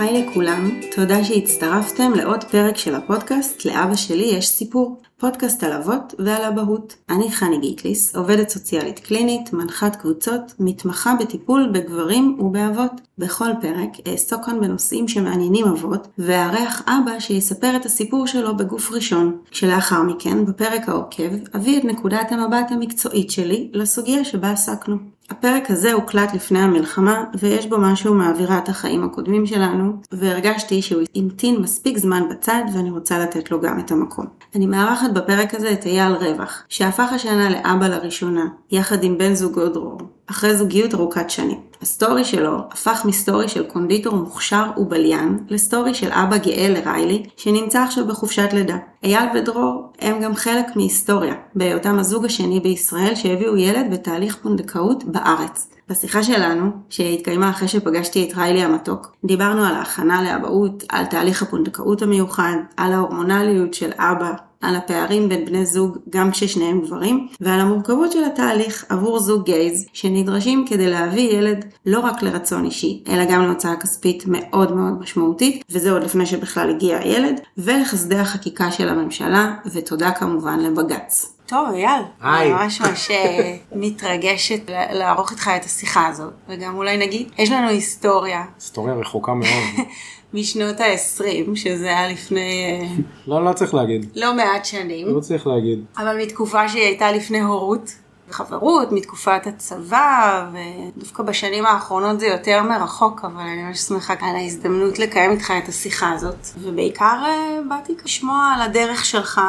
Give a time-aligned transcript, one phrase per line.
[0.00, 6.14] היי לכולם, תודה שהצטרפתם לעוד פרק של הפודקאסט "לאבא שלי יש סיפור", פודקאסט על אבות
[6.18, 6.94] ועל אבהות.
[7.10, 12.92] אני חני גיטליס, עובדת סוציאלית קלינית, מנחת קבוצות, מתמחה בטיפול בגברים ובאבות.
[13.18, 19.36] בכל פרק אעסוק כאן בנושאים שמעניינים אבות, ואארח אבא שיספר את הסיפור שלו בגוף ראשון.
[19.50, 24.96] כשלאחר מכן, בפרק העוקב, אביא את נקודת המבט המקצועית שלי לסוגיה שבה עסקנו.
[25.30, 31.56] הפרק הזה הוקלט לפני המלחמה, ויש בו משהו מאווירת החיים הקודמים שלנו, והרגשתי שהוא המתין
[31.60, 34.26] מספיק זמן בצד, ואני רוצה לתת לו גם את המקום.
[34.54, 39.68] אני מארחת בפרק הזה את אייל רווח, שהפך השנה לאבא לראשונה, יחד עם בן זוגו
[39.68, 39.98] דרור,
[40.30, 41.60] אחרי זוגיות ארוכת שנים.
[41.82, 46.68] ה story שלו הפך מ story של קונדיטור מוכשר ובליין, ל story של אבא גאה
[46.68, 48.76] לריילי, שנמצא עכשיו בחופשת לידה.
[49.04, 55.70] אייל ודרור הם גם חלק מהיסטוריה, בהיותם הזוג השני בישראל שהביאו ילד בתהליך פונדקאות בארץ.
[55.90, 62.02] בשיחה שלנו, שהתקיימה אחרי שפגשתי את ריילי המתוק, דיברנו על ההכנה לאבהות, על תהליך הפונדקאות
[62.02, 68.12] המיוחד, על ההורמונליות של אבא, על הפערים בין בני זוג גם כששניהם גברים, ועל המורכבות
[68.12, 73.42] של התהליך עבור זוג גייז שנדרשים כדי להביא ילד לא רק לרצון אישי, אלא גם
[73.42, 79.54] להוצאה כספית מאוד מאוד משמעותית, וזה עוד לפני שבכלל הגיע הילד, ולחסדי החקיקה של הממשלה,
[79.72, 81.39] ותודה כמובן לבג"ץ.
[81.50, 82.02] טוב, אייל.
[82.22, 87.68] אני ממש ממש אה, מתרגשת לערוך איתך את השיחה הזאת, וגם אולי נגיד, יש לנו
[87.68, 89.86] היסטוריה היסטוריה רחוקה מאוד.
[90.34, 92.86] משנות ה-20, שזה היה לפני אה,
[93.26, 94.06] לא, לא צריך להגיד.
[94.16, 95.08] לא מעט שנים.
[95.08, 95.84] לא צריך להגיד.
[95.98, 97.94] אבל מתקופה שהיא הייתה לפני הורות
[98.30, 104.98] וחברות, מתקופת הצבא, ודווקא בשנים האחרונות זה יותר מרחוק, אבל אני ממש שמחה על ההזדמנות
[104.98, 106.46] לקיים איתך את השיחה הזאת.
[106.60, 109.40] ובעיקר אה, באתי לשמוע על הדרך שלך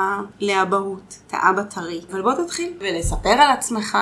[0.42, 2.02] לאבהות, אתה אבא טרי.
[2.12, 3.98] אבל בוא תתחיל ולספר על עצמך.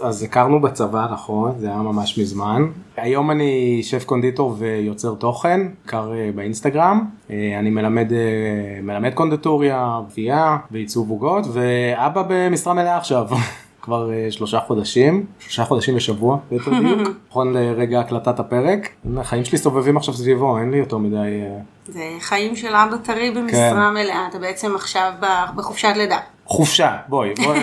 [0.00, 2.62] אז הכרנו בצבא, נכון, זה היה ממש מזמן.
[2.96, 7.04] היום אני שף קונדיטור ויוצר תוכן, בעיקר אה, באינסטגרם.
[7.30, 8.12] אה, אני מלמד,
[8.82, 13.26] מלמד קונדיטוריה, אבייה ועיצוב עוגות, ואבא במשרה מלאה עכשיו.
[13.82, 18.88] כבר אה, שלושה חודשים, שלושה חודשים ושבוע ליתר דיוק, נכון לרגע הקלטת הפרק.
[19.16, 21.16] החיים שלי סובבים עכשיו סביבו, אין לי יותר מדי...
[21.16, 23.94] אה, זה חיים של אבא טרי במשרה כן.
[23.94, 25.12] מלאה, אתה בעצם עכשיו
[25.56, 26.18] בחופשת לידה.
[26.48, 27.60] חופשה, בואי, בואי,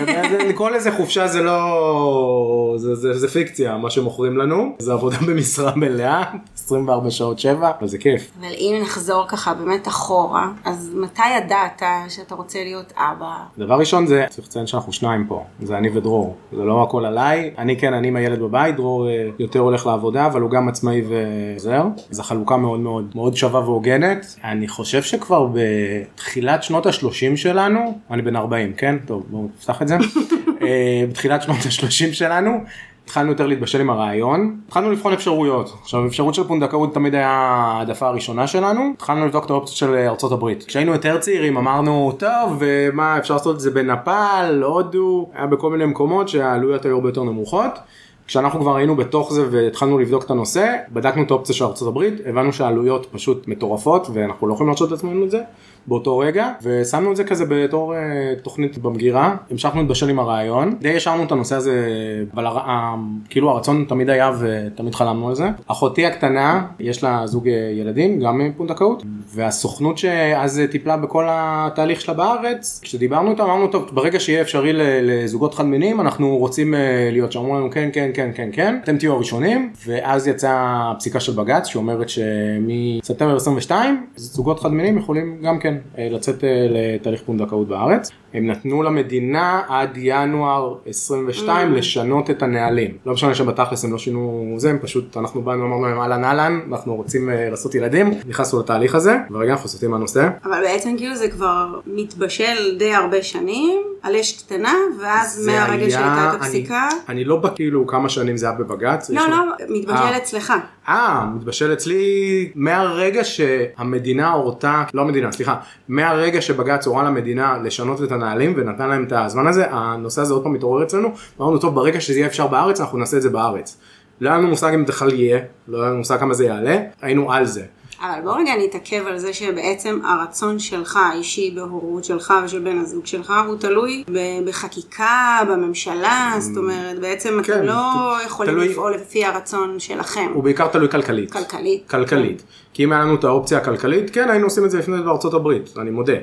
[0.48, 5.72] לקרוא לזה חופשה זה לא, זה, זה, זה פיקציה מה שמוכרים לנו, זה עבודה במשרה
[5.76, 6.22] מלאה,
[6.54, 8.30] 24 שעות 7, אבל זה כיף.
[8.40, 13.34] אבל אם נחזור ככה באמת אחורה, אז מתי ידעת שאתה רוצה להיות אבא?
[13.58, 17.50] דבר ראשון זה, צריך לציין שאנחנו שניים פה, זה אני ודרור, זה לא הכל עליי,
[17.58, 21.02] אני כן, אני עם הילד בבית, דרור אה, יותר הולך לעבודה, אבל הוא גם עצמאי
[21.08, 27.98] ועוזר, זו חלוקה מאוד מאוד מאוד שווה והוגנת, אני חושב שכבר בתחילת שנות ה-30 שלנו,
[28.10, 28.96] אני בן 40, כן?
[29.06, 29.96] טוב, בואו נפתח את זה.
[30.62, 32.60] אה, בתחילת שנות ה-30 שלנו,
[33.04, 35.74] התחלנו יותר להתבשל עם הרעיון, התחלנו לבחון אפשרויות.
[35.82, 40.32] עכשיו אפשרות של פונדקאות תמיד היה העדפה הראשונה שלנו, התחלנו לבדוק את האופציות של ארצות
[40.32, 40.64] הברית.
[40.64, 45.86] כשהיינו יותר צעירים אמרנו, טוב, ומה אפשר לעשות את זה בנפאל, הודו, היה בכל מיני
[45.86, 47.78] מקומות שהעלויות היו הרבה יותר נמוכות.
[48.26, 52.52] כשאנחנו כבר היינו בתוך זה והתחלנו לבדוק את הנושא, בדקנו את האופציה של הברית, הבנו
[52.52, 55.40] שהעלויות פשוט מטורפות ואנחנו לא יכולים להרשות לעצמנו את זה
[55.86, 58.00] באותו רגע, ושמנו את זה כזה בתור אה,
[58.42, 61.86] תוכנית במגירה, המשכנו להתבשל עם הרעיון, די השארנו את הנושא הזה,
[62.34, 62.94] אבל הר...
[63.28, 65.48] כאילו הרצון תמיד היה ותמיד חלמנו על זה.
[65.66, 69.02] אחותי הקטנה, יש לה זוג אה, ילדים, גם פונדקאות,
[69.34, 74.72] והסוכנות שאז טיפלה בכל התהליך שלה בארץ, כשדיברנו איתה אמרנו טוב, ברגע שיהיה אפשרי
[75.02, 78.78] לזוגות חד מיניים אנחנו רוצים אה, להיות שם, אמרו לנו כן כן כן כן כן,
[78.84, 80.52] אתם תהיו הראשונים, ואז יצאה
[80.90, 86.66] הפסיקה של בג"ץ שאומרת שמספטמבר 22 זוגות חד מיניים יכולים גם כן אה, לצאת אה,
[86.70, 88.10] לתהליך פונדקאות בארץ.
[88.34, 91.76] הם נתנו למדינה עד ינואר 22 Mm.
[91.76, 92.90] לשנות את הנהלים.
[93.06, 96.60] לא משנה שבתכלס הם לא שינו זה, הם פשוט, אנחנו באנו אמרנו להם אהלן אהלן,
[96.70, 100.28] אנחנו רוצים אה, לעשות ילדים, נכנסנו לתהליך הזה, ורגע אנחנו סוטים מהנושא.
[100.44, 105.90] אבל בעצם כאילו זה כבר מתבשל די הרבה שנים, על אש קטנה, ואז מהרגע היה-
[105.90, 109.10] שהייתה את אני- הפסיקה, אני לא בכאילו כמה שנים זה היה בבג"ץ.
[109.10, 109.36] לא, לא,
[109.68, 110.16] מתבשל אה.
[110.16, 110.52] אצלך.
[110.88, 115.56] אה, מתבשל אצלי מהרגע שהמדינה הורתה, לא המדינה, סליחה,
[115.88, 120.42] מהרגע שבג"ץ הורה למדינה לשנות את הנהלים ונתן להם את הזמן הזה, הנושא הזה עוד
[120.42, 123.78] פעם מתעורר אצלנו, ואמרנו טוב, ברגע שזה יהיה אפשר בארץ, אנחנו נעשה את זה בארץ.
[124.20, 127.32] לא היה לנו מושג אם בכלל יהיה, לא היה לנו מושג כמה זה יעלה, היינו
[127.32, 127.62] על זה.
[128.00, 133.06] אבל בוא רגע נתעכב על זה שבעצם הרצון שלך האישי בהורות שלך ושל בן הזוג
[133.06, 134.04] שלך הוא תלוי
[134.46, 137.74] בחקיקה, בממשלה, זאת אומרת בעצם אתם כן, לא
[138.22, 141.32] ת- יכולים תלוי- לפעול לפי הרצון שלכם, הוא בעיקר תלוי כלכלית.
[141.32, 141.90] כלכלית.
[141.90, 142.42] כלכלית.
[142.76, 145.74] כי אם היה לנו את האופציה הכלכלית, כן היינו עושים את זה לפני בארצות הברית,
[145.80, 146.18] אני מודה, אה,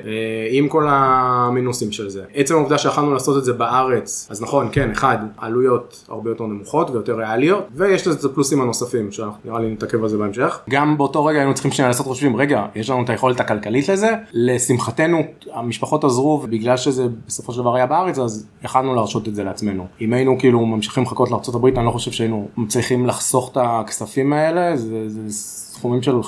[0.50, 2.22] עם כל המינוסים של זה.
[2.34, 6.90] עצם העובדה שיכלנו לעשות את זה בארץ, אז נכון, כן, אחד, עלויות הרבה יותר נמוכות
[6.90, 10.60] ויותר ריאליות, ויש לזה את הפלוסים הנוספים, שנראה לי נתעכב על זה בהמשך.
[10.70, 14.10] גם באותו רגע היינו צריכים שנייה לעשות חושבים, רגע, יש לנו את היכולת הכלכלית לזה,
[14.32, 15.22] לשמחתנו
[15.52, 19.86] המשפחות עזרו ובגלל שזה בסופו של דבר היה בארץ אז יכלנו להרשות את זה לעצמנו.
[20.00, 24.76] אם היינו כאילו ממשיכים לחכות לארה"ב אני לא חושב שהיינו מצליחים לחסוך את הכספים האלה,
[24.76, 25.20] זה, זה
[25.84, 26.20] סכומים של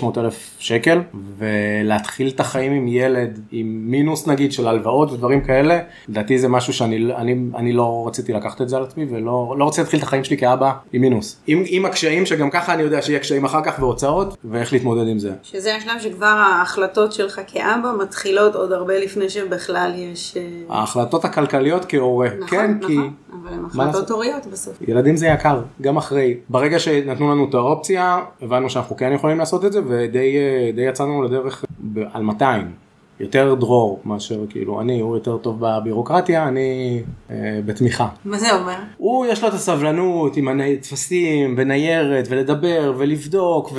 [0.00, 1.00] 500-600 אלף שקל
[1.38, 5.78] ולהתחיל את החיים עם ילד עם מינוס נגיד של הלוואות ודברים כאלה,
[6.08, 9.64] לדעתי זה משהו שאני אני, אני לא רציתי לקחת את זה על עצמי ולא לא
[9.64, 11.40] רוצה להתחיל את החיים שלי כאבא עם מינוס.
[11.46, 15.18] עם, עם הקשיים שגם ככה אני יודע שיהיה קשיים אחר כך והוצאות ואיך להתמודד עם
[15.18, 15.32] זה.
[15.42, 20.36] שזה השלב שכבר ההחלטות שלך כאבא מתחילות עוד הרבה לפני שבכלל יש...
[20.36, 22.98] אה, ההחלטות הכלכליות כהורה, נכון, כן, נכון, כי...
[23.44, 24.82] אבל הן החלטות הוריות בסוף.
[24.88, 26.36] ילדים זה יקר, גם אחרי.
[26.48, 30.36] ברגע שנתנו לנו את האופציה, הבנו שאנחנו כן יכולים לעשות את זה, ודי
[30.78, 32.72] אה, יצאנו לדרך ב- על 200.
[33.20, 38.08] יותר דרור מאשר כאילו אני, הוא יותר טוב בבירוקרטיה, אני אה, בתמיכה.
[38.24, 38.76] מה זה אומר?
[38.96, 43.72] הוא יש לו את הסבלנות עם הטפסים וניירת ולדבר ולבדוק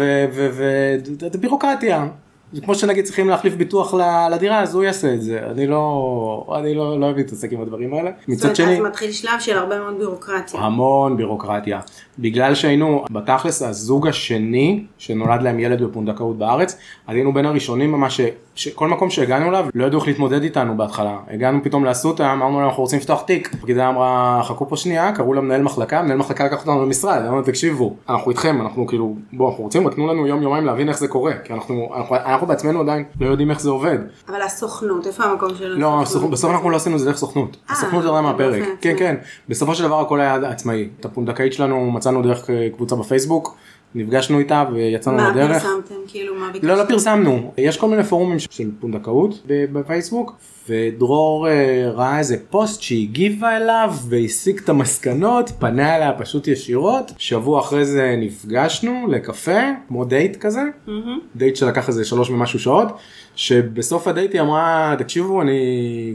[1.19, 2.07] ואת הבירוקרטיה.
[2.55, 3.93] זה כמו שנגיד צריכים להחליף ביטוח
[4.31, 7.93] לדירה אז הוא יעשה את זה אני לא אני לא לא אוהב להתעסק עם הדברים
[7.93, 8.11] האלה.
[8.27, 10.59] מצד שני אז מתחיל שלב של הרבה מאוד בירוקרטיה.
[10.59, 11.79] המון בירוקרטיה
[12.19, 18.21] בגלל שהיינו בתכלס הזוג השני שנולד להם ילד בפונדקאות בארץ אז היינו בין הראשונים ממש
[18.55, 22.69] שכל מקום שהגענו אליו לא ידעו איך להתמודד איתנו בהתחלה הגענו פתאום לאסותא אמרנו להם
[22.69, 26.59] אנחנו רוצים לפתוח תיק הפקידה אמרה חכו פה שנייה קראו למנהל מחלקה מנהל מחלקה לקח
[26.59, 30.41] אותנו למשרד אמרנו תקשיבו אנחנו איתכם אנחנו כאילו בוא אנחנו רוצים רק תנו לנו יום
[30.41, 33.69] יומיים להבין איך זה קורה כי אנחנו אנחנו, אנחנו בעצמנו עדיין לא יודעים איך זה
[33.69, 33.97] עובד
[34.29, 36.31] אבל הסוכנות, איפה המקום של לא, הסוכנות?
[36.31, 37.57] בסוף אנחנו לא עשינו את זה דרך סוכנות.
[37.69, 38.61] אה, הסוכנות ירדה מהפרק.
[38.61, 38.95] באופן כן.
[38.97, 39.15] כן.
[39.49, 40.89] בסופו של דבר הכל היה עצמאי.
[40.99, 43.57] את הפונדקאית שלנו מצאנו דרך אה, קבוצה בפייסבוק,
[43.95, 45.63] נפגשנו איתה ויצאנו מה לדרך.
[45.63, 45.95] פרסמתם?
[46.07, 46.67] כאילו, מה ביקשתם?
[46.67, 47.53] לא, לא פרסמנו.
[47.57, 50.35] יש כל מיני פורומים של פונדקאות בפייסבוק,
[50.69, 57.11] ודרור אה, ראה איזה פוסט שהגיבה אליו והסיק את המסקנות, פנה אליה פשוט ישירות.
[57.17, 60.61] שבוע אחרי זה נפגשנו לקפה, כמו דייט כזה.
[60.87, 61.19] מהמם.
[61.35, 62.87] דייט שלקח איזה שלוש ומשהו שעות,
[63.35, 65.59] שבסוף הדייט היא אמרה, תקשיבו, אני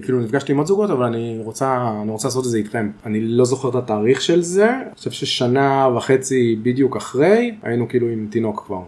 [0.02, 2.90] כאילו נפגשתי עם עוד זוגות, אבל אני רוצה, אני רוצה לעשות את זה איתכם.
[3.06, 8.08] אני לא זוכר את התאריך של זה, אני חושב ששנה וחצי בדיוק אחרי, היינו כאילו
[8.08, 8.82] עם תינוק כבר.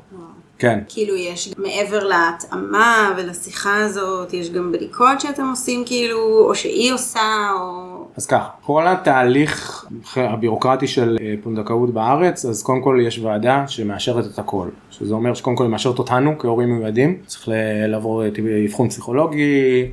[0.62, 0.78] כן.
[0.88, 7.50] כאילו יש מעבר להתאמה ולשיחה הזאת, יש גם בדיקות שאתם עושים כאילו, או שהיא עושה,
[7.60, 8.04] או...
[8.16, 9.84] אז ככה, כל התהליך
[10.16, 14.68] הבירוקרטי של אה, פונדקאות בארץ, אז קודם כל יש ועדה שמאשרת את הכל.
[14.90, 17.48] שזה אומר שקודם כל היא מאשרת אותנו כהורים מיועדים, צריך
[17.88, 18.28] לעבור אה,
[18.66, 19.90] אבחון פסיכולוגי,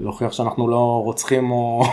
[0.00, 1.84] להוכיח שאנחנו לא רוצחים או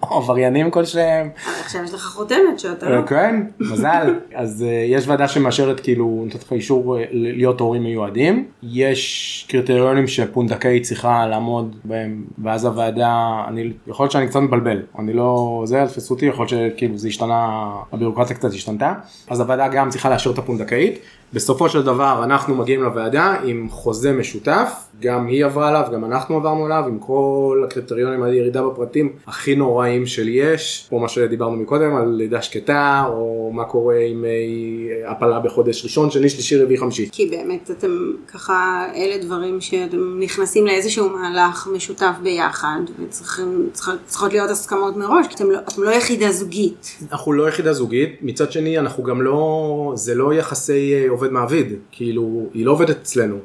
[0.00, 1.28] עבריינים כלשהם.
[1.60, 2.96] עכשיו יש לך חותמת שאתה לא...
[2.96, 4.14] אה, כן, מזל.
[4.34, 8.44] אז אה, יש ועדה שמאשרת כאילו נותנת לך אישור אה, להיות הורים מיועדים.
[8.62, 15.12] יש קריטריונים שפונדקאית צריכה לעמוד בהם, ואז הוועדה, אני, יכול להיות שאני קצת מבלבל, אני
[15.12, 18.94] לא, זה, תפסו אותי, יכול להיות שכאילו זה השתנה, הביורוקרטיה קצת השתנתה.
[19.30, 20.98] אז הוועדה גם צריכה לאשר את הפונדקאית.
[21.32, 26.36] בסופו של דבר אנחנו מגיעים לוועדה עם חוזה משותף, גם היא עברה עליו, גם אנחנו
[26.36, 31.56] עברנו עליו, עם כל הקריטריונים על ירידה בפרטים הכי נוראים של יש, כמו מה שדיברנו
[31.56, 36.78] מקודם על לידה שקטה, או מה קורה עם אה, הפלה בחודש ראשון, שני, שלישי, רביעי,
[36.78, 37.08] חמישי.
[37.12, 44.96] כי באמת אתם ככה, אלה דברים שאתם נכנסים לאיזשהו מהלך משותף ביחד, וצריכות להיות הסכמות
[44.96, 46.98] מראש, כי אתם לא, אתם לא יחידה זוגית.
[47.12, 51.72] אנחנו לא יחידה זוגית, מצד שני אנחנו גם לא, זה לא יחסי אה, עובד מעביד,
[51.92, 53.36] כאילו היא לא עובדת אצלנו,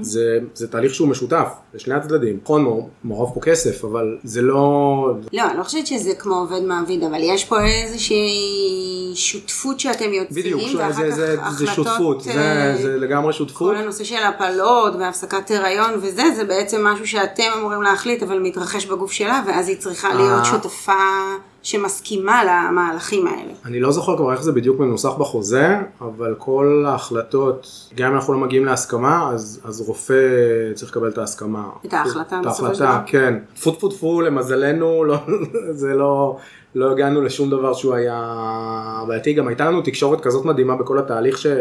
[0.00, 5.43] זה, זה תהליך שהוא משותף לשני הצדדים, נכון מעורב פה כסף, אבל זה לא, לא,
[5.50, 10.62] אני לא חושבת שזה כמו עובד מעביד, אבל יש פה איזושהי שותפות שאתם יוצאים, בדיוק,
[10.76, 13.68] ואחר זה, כך זה, זה החלטות, שותפות, זה, אה, זה לגמרי שותפות.
[13.68, 18.86] כל הנושא של הפלות והפסקת הריון וזה, זה בעצם משהו שאתם אמורים להחליט, אבל מתרחש
[18.86, 20.44] בגוף שלה, ואז היא צריכה להיות אה.
[20.44, 20.92] שותפה
[21.64, 23.52] שמסכימה למהלכים האלה.
[23.64, 28.32] אני לא זוכר כבר איך זה בדיוק מנוסח בחוזה, אבל כל ההחלטות, גם אם אנחנו
[28.32, 30.14] לא מגיעים להסכמה, אז, אז רופא
[30.74, 31.68] צריך לקבל את ההסכמה.
[31.86, 33.02] את ההחלטה את בסופו של ההחלטה, דבר.
[33.06, 33.34] כן.
[33.54, 35.16] טפו טפו טפו, למזלנו, לא,
[35.80, 36.36] זה לא,
[36.74, 38.22] לא הגענו לשום דבר שהוא היה
[39.08, 39.32] בעייתי.
[39.32, 41.54] גם הייתה לנו תקשורת כזאת מדהימה בכל התהליך, שלא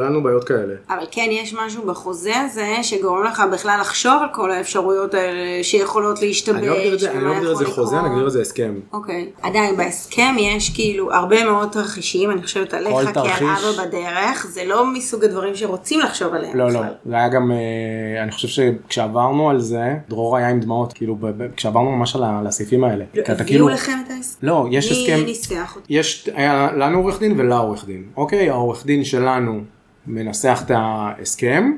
[0.00, 0.74] היה לנו בעיות כאלה.
[0.90, 6.22] אבל כן יש משהו בחוזה הזה שגורם לך בכלל לחשוב על כל האפשרויות האלה שיכולות
[6.22, 6.56] להשתבש.
[6.58, 8.00] אני לא אגדיר את זה, אני לא ומה אגדיר את זה חוזה.
[8.00, 8.74] אני אגדיר את זה הסכם.
[8.92, 9.30] אוקיי.
[9.42, 14.46] עדיין בהסכם יש כאילו הרבה מאוד תרחישים, אני חושבת עליך כל כעל תרחיש- אבא בדרך,
[14.50, 16.58] זה לא מסוג הדברים שרוצים לחשוב עליהם.
[16.58, 16.80] לא, לא.
[17.06, 21.16] זה היה גם, אה, אני חושב שכשעברנו על זה, דרור היה עם דמעות, כאילו,
[21.56, 23.04] כשעברנו ממש על הסעיפים האלה.
[23.14, 24.46] הביאו כאילו, לכם את ההסכם?
[24.46, 25.86] לא, יש הסכם, מי ניסח אותו?
[25.90, 28.50] יש, היה לנו עורך דין ולה עורך דין, אוקיי?
[28.50, 29.60] העורך דין שלנו
[30.06, 31.72] מנסח את ההסכם,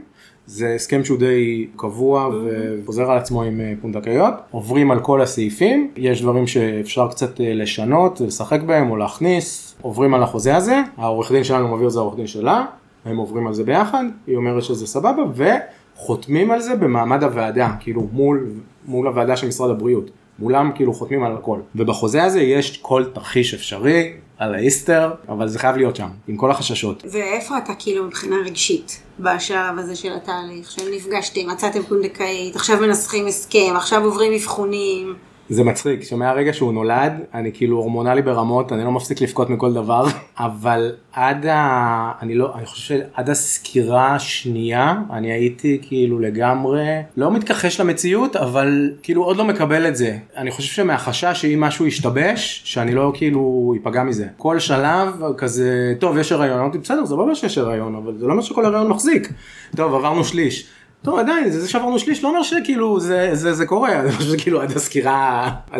[0.46, 5.90] זה הסכם שהוא די קבוע וחוזר על עצמו עם אה, פונדקאיות, עוברים על כל הסעיפים,
[5.96, 11.32] יש דברים שאפשר קצת אה, לשנות, לשחק בהם או להכניס, עוברים על החוזה הזה, העורך
[11.32, 12.64] דין שלנו מעביר את זה לעורך דין שלה,
[13.04, 18.08] הם עוברים על זה ביחד, היא אומרת שזה סבבה, וחותמים על זה במעמד הוועדה, כאילו
[18.12, 18.46] מול,
[18.86, 20.10] מול הוועדה של משרד הבריאות.
[20.38, 21.58] מולם כאילו חותמים על הכל.
[21.74, 26.50] ובחוזה הזה יש כל תרחיש אפשרי על האיסטר, אבל זה חייב להיות שם, עם כל
[26.50, 27.02] החששות.
[27.12, 30.70] ואיפה אתה כאילו מבחינה רגשית בשלב הזה של התהליך?
[30.70, 35.14] שנפגשתם, מצאתם פונדקאית, עכשיו מנסחים הסכם, עכשיו עוברים אבחונים.
[35.49, 40.04] זה מצחיק שמהרגע שהוא נולד אני כאילו הורמונלי ברמות אני לא מפסיק לבכות מכל דבר
[40.38, 42.12] אבל עד ה...
[42.22, 48.90] אני לא אני חושב שעד הסקירה השנייה אני הייתי כאילו לגמרי לא מתכחש למציאות אבל
[49.02, 50.18] כאילו עוד לא מקבל את זה.
[50.37, 54.26] אני חושב שמהחשש שאם משהו ישתבש שאני לא כאילו ייפגע מזה.
[54.37, 58.32] כל שלב כזה טוב יש הריון אמרתי בסדר זה לא שיש הריון אבל זה לא
[58.32, 59.32] אומר שכל הריון מחזיק.
[59.76, 60.68] טוב עברנו שליש.
[61.02, 64.61] טוב עדיין זה שעברנו שליש לא אומר שכאילו זה זה זה קורה אני חושב שכאילו
[64.61, 65.78] עד הסקירה אה,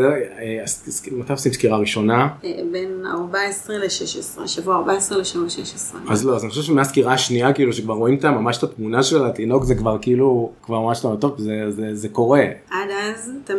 [1.13, 2.29] מתי עושים סקירה ראשונה?
[2.45, 7.53] אה, בין 14 ל-16 שבוע 14 לשבוע 16 אז לא אז אני חושב שמהסקירה השנייה
[7.53, 11.35] כאילו שכבר רואים את ממש את התמונה של התינוק זה כבר כאילו כבר ממש טוב
[11.39, 12.45] זה זה זה קורה.
[12.71, 13.55] עד אז אתה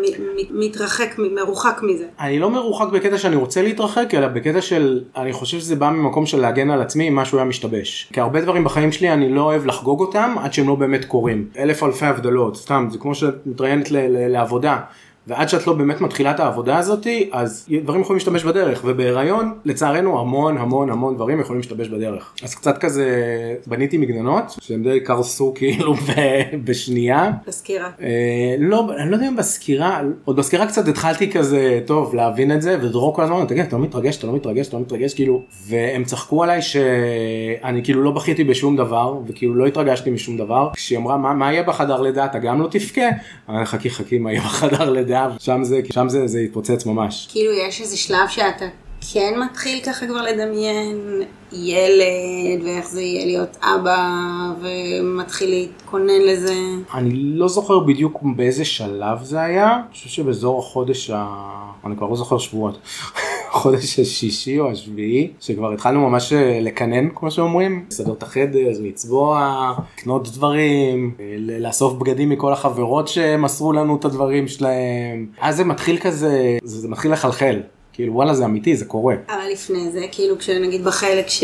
[0.52, 2.06] מתרחק מרוחק מזה.
[2.20, 6.26] אני לא מרוחק בקטע שאני רוצה להתרחק אלא בקטע של אני חושב שזה בא ממקום
[6.26, 8.10] של להגן על עצמי אם משהו היה משתבש.
[8.14, 11.48] כי הרבה דברים בחיים שלי אני לא אוהב לחגוג אותם עד שהם לא באמת קורים.
[11.58, 13.88] אלף אלפי הבדלות, סתם, זה כמו שאת מתראיינת
[14.30, 14.80] לעבודה.
[15.28, 20.20] ועד שאת לא באמת מתחילה את העבודה הזאתי, אז דברים יכולים להשתמש בדרך, ובהיריון, לצערנו,
[20.20, 22.34] המון המון המון דברים יכולים להשתבש בדרך.
[22.44, 23.06] אז קצת כזה,
[23.68, 25.94] בניתי מגננות, שהם די קרסו כאילו
[26.64, 27.32] בשנייה.
[27.48, 27.90] בסקירה.
[28.02, 32.62] אה, לא, אני לא יודע אם בסקירה, עוד בסקירה קצת התחלתי כזה, טוב, להבין את
[32.62, 35.42] זה, ודרור כל הזמן, תגיד, אתה לא מתרגש, אתה לא מתרגש, אתה לא מתרגש, כאילו,
[35.68, 40.70] והם צחקו עליי שאני כאילו לא בכיתי בשום דבר, וכאילו לא התרגשתי משום דבר.
[40.74, 43.02] כשהיא אמרה, מה, מה יהיה בחדר לידה, אתה גם לא תבכה?
[43.66, 45.13] חכי חכי, מה יהיה בחדר לידה?
[45.14, 47.28] דעה, שם זה, שם זה, זה התפוצץ ממש.
[47.32, 48.66] כאילו יש איזה שלב שאתה
[49.14, 54.10] כן מתחיל ככה כבר לדמיין ילד ואיך זה יהיה להיות אבא
[54.62, 56.56] ומתחיל להתכונן לזה.
[56.94, 61.26] אני לא זוכר בדיוק באיזה שלב זה היה, אני חושב שבאזור החודש ה...
[61.86, 62.78] אני כבר לא זוכר שבועות.
[63.54, 69.74] חודש השישי או השביעי, שכבר התחלנו ממש אה, לקנן כמו שאומרים, לסדר את החדר, לצבוע,
[69.98, 75.28] לקנות דברים, אה, לאסוף בגדים מכל החברות שמסרו לנו את הדברים שלהם.
[75.42, 77.60] אז זה מתחיל כזה, זה מתחיל לחלחל.
[77.94, 79.16] כאילו וואלה זה אמיתי זה קורה.
[79.30, 81.44] אבל לפני זה כאילו כשנגיד בחלק ש...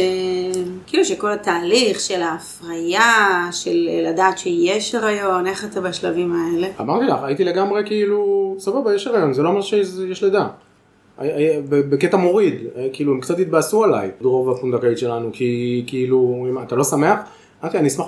[0.87, 6.67] כאילו שכל התהליך של ההפריה של לדעת שיש הריון איך אתה בשלבים האלה.
[6.79, 10.47] אמרתי לך הייתי לגמרי כאילו סבבה יש הריון זה לא אומר שיש לידה.
[11.69, 12.53] בקטע מוריד,
[12.93, 17.19] כאילו הם קצת התבאסו עליי, דרור והפונדקאית שלנו, כי כאילו, אתה לא שמח,
[17.63, 18.05] אמרתי, אני אשמח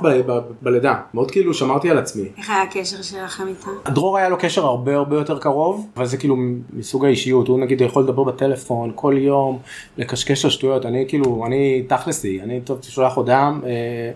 [0.62, 2.28] בלידה, מאוד כאילו שמרתי על עצמי.
[2.38, 3.92] איך היה הקשר שלכם איתה?
[3.92, 6.36] דרור היה לו קשר הרבה הרבה יותר קרוב, אבל זה כאילו
[6.74, 9.60] מסוג האישיות, הוא נגיד יכול לדבר בטלפון כל יום,
[9.98, 13.70] לקשקש על שטויות, אני כאילו, אני תכלסי, אני טוב, שולח הודעה, אה,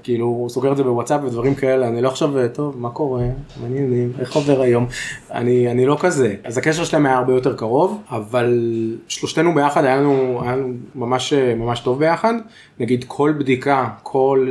[0.03, 3.23] כאילו, הוא סוגר את זה בוואטסאפ ודברים כאלה, אני לא עכשיו, אה, טוב, מה קורה,
[3.61, 4.85] מעניין, איך עובר היום,
[5.31, 6.35] אני, אני לא כזה.
[6.43, 8.59] אז הקשר שלהם היה הרבה יותר קרוב, אבל
[9.07, 12.33] שלושתנו ביחד היה לנו, היה לנו ממש, ממש טוב ביחד,
[12.79, 14.47] נגיד כל בדיקה, כל,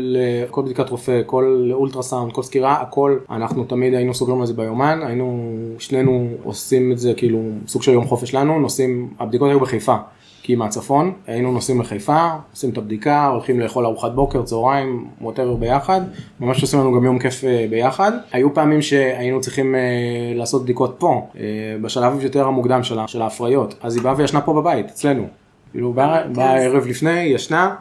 [0.51, 4.55] כל בדיקה בדיקת רופא, כל אולטרסאונד, כל סקירה, הכל, אנחנו תמיד היינו סוגרים על זה
[4.55, 9.61] ביומן, היינו, שנינו עושים את זה כאילו סוג של יום חופש לנו, נוסעים, הבדיקות היו
[9.61, 9.97] בחיפה.
[10.43, 16.01] כי מהצפון, היינו נוסעים לחיפה, עושים את הבדיקה, הולכים לאכול ארוחת בוקר, צהריים, ווטאבר ביחד,
[16.41, 18.13] ממש עושים לנו גם יום כיף אה, ביחד.
[18.33, 19.81] היו פעמים שהיינו צריכים אה,
[20.35, 21.43] לעשות בדיקות פה, אה,
[21.83, 25.27] בשלב יותר המוקדם של ההפריות, אז היא באה וישנה פה בבית, אצלנו.
[25.73, 27.75] כאילו באה ערב לפני, ישנה.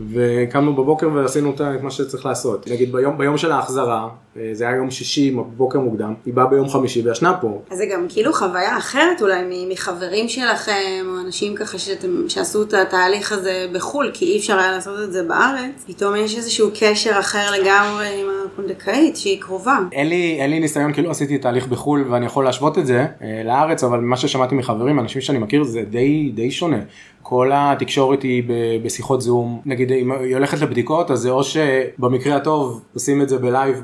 [0.00, 2.68] וקמנו בבוקר ועשינו את מה שצריך לעשות.
[2.70, 6.68] נגיד ביום, ביום של ההחזרה, אה, זה היה יום שישי בבוקר מוקדם, היא באה ביום
[6.68, 7.62] חמישי וישנה פה.
[7.70, 12.74] אז זה גם כאילו חוויה אחרת אולי מחברים שלכם, או אנשים ככה שאתם, שעשו את
[12.74, 17.12] התהליך הזה בחו"ל, כי אי אפשר היה לעשות את זה בארץ, פתאום יש איזשהו קשר
[17.20, 19.78] אחר לגמרי עם הפונדקאית שהיא קרובה.
[19.92, 23.42] אין לי, אין לי ניסיון, כאילו עשיתי תהליך בחו"ל ואני יכול להשוות את זה אה,
[23.44, 26.78] לארץ, אבל מה ששמעתי מחברים, אנשים שאני מכיר, זה די, די שונה.
[27.26, 28.42] כל התקשורת היא
[28.84, 33.38] בשיחות זום, נגיד אם היא הולכת לבדיקות אז זה או שבמקרה הטוב עושים את זה
[33.38, 33.82] בלייב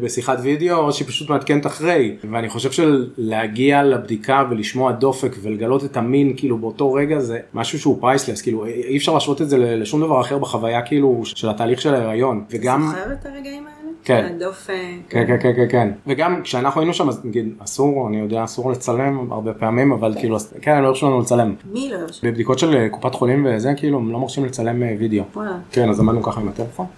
[0.00, 5.96] בשיחת וידאו או שהיא פשוט מעדכנת אחרי ואני חושב שלהגיע לבדיקה ולשמוע דופק ולגלות את
[5.96, 10.00] המין כאילו באותו רגע זה משהו שהוא priceless כאילו אי אפשר להשוות את זה לשום
[10.00, 12.86] דבר אחר בחוויה כאילו של התהליך של ההיריון וגם.
[12.86, 13.75] זוכר את הרגעים האלה?
[14.06, 14.24] כן.
[14.36, 14.72] הדופק.
[15.08, 15.88] כן, כן, כן, כן, כן.
[16.06, 20.20] וגם כשאנחנו היינו שם, אז נגיד, אסור, אני יודע, אסור לצלם הרבה פעמים, אבל כן.
[20.20, 21.54] כאילו, כן, לא הרשו לנו לצלם.
[21.72, 22.26] מי לא הרשו?
[22.26, 25.24] בבדיקות של אה, קופת חולים וזה, כאילו, הם לא מרשים לצלם אה, וידאו.
[25.34, 25.58] וואלה.
[25.72, 26.86] כן, אז עמדנו ככה עם הטלפון.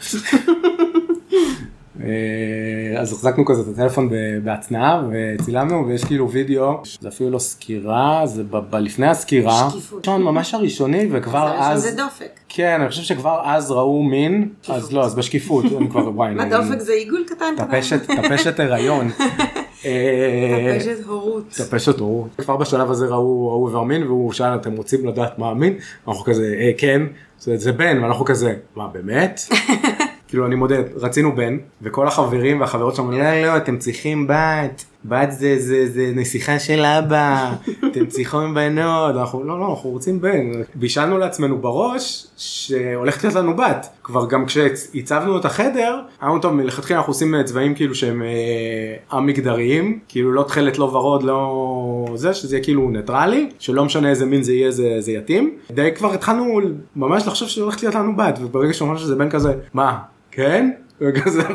[2.04, 4.10] אה, אז החזקנו כזה את הטלפון
[4.44, 11.08] בהצנעה וצילמנו ויש כאילו וידאו, זה אפילו לא סקירה, זה לפני הסקירה, שקיפות, ממש הראשוני
[11.12, 15.64] וכבר אז, זה דופק, כן, אני חושב שכבר אז ראו מין, אז לא, אז בשקיפות,
[15.64, 17.54] אני כבר, וואי, מה דופק זה עיגול קטן.
[17.56, 19.10] טפשת, טפשת הריון.
[19.84, 21.44] אה, טפשת הורות.
[21.56, 22.28] טפשת הורות.
[22.38, 25.74] כבר בשלב הזה ראו ראו איבר מין והוא שאל אתם רוצים לדעת מה המין?
[26.08, 27.02] אנחנו כזה אה, כן,
[27.40, 29.40] זה, זה בן ואנחנו כזה מה באמת?
[30.28, 35.32] כאילו אני מודה רצינו בן וכל החברים והחברות שלנו לא לא אתם צריכים בת בת
[35.32, 37.52] זה זה זה נסיכה של אבא
[37.90, 40.50] אתם צריכים בנות אנחנו לא לא אנחנו רוצים בן.
[40.74, 43.88] בישלנו לעצמנו בראש שהולכת להיות לנו בת.
[44.02, 49.98] כבר גם כשהצבנו את החדר אמרנו טוב מלכתחילה אנחנו עושים צבעים כאילו שהם אה, א-מגדריים
[50.08, 54.42] כאילו לא תכלת לא ורוד לא זה שזה יהיה כאילו ניטרלי שלא משנה איזה מין
[54.42, 55.54] זה יהיה זה, זה יתאים.
[55.70, 56.60] די כבר התחלנו
[56.96, 59.98] ממש לחשוב שהולכת להיות לנו בת וברגע שאמרנו שזה בן כזה מה
[60.30, 60.70] כן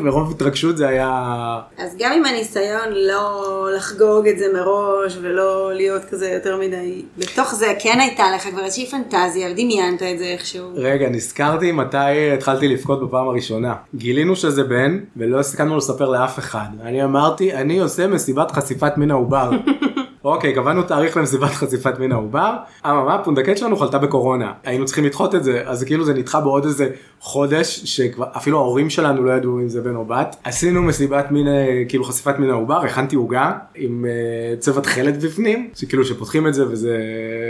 [0.02, 6.06] מרוב התרגשות זה היה אז גם עם הניסיון לא לחגוג את זה מראש ולא להיות
[6.06, 10.70] כזה יותר מדי, בתוך זה כן הייתה לך כבר איזושהי פנטזיה ודמיינת את זה איכשהו.
[10.76, 16.68] רגע נזכרתי מתי התחלתי לבכות בפעם הראשונה גילינו שזה בן ולא הסכמנו לספר לאף אחד
[16.84, 19.52] אני אמרתי אני עושה מסיבת חשיפת מין העובר.
[20.24, 22.56] אוקיי קבענו תאריך למסיבת חשיפת מין העובר.
[22.86, 24.52] אממה הפונדקית שלנו חלתה בקורונה.
[24.64, 25.62] היינו צריכים לדחות את זה.
[25.66, 26.90] אז כאילו זה נדחה בעוד איזה
[27.20, 30.36] חודש שכבר אפילו ההורים שלנו לא ידעו אם זה בן או בת.
[30.44, 35.70] עשינו מסיבת מין אה, כאילו חשיפת מין העובר הכנתי עוגה עם אה, צבע תכלת בפנים
[35.76, 36.98] שכאילו שפותחים את זה וזה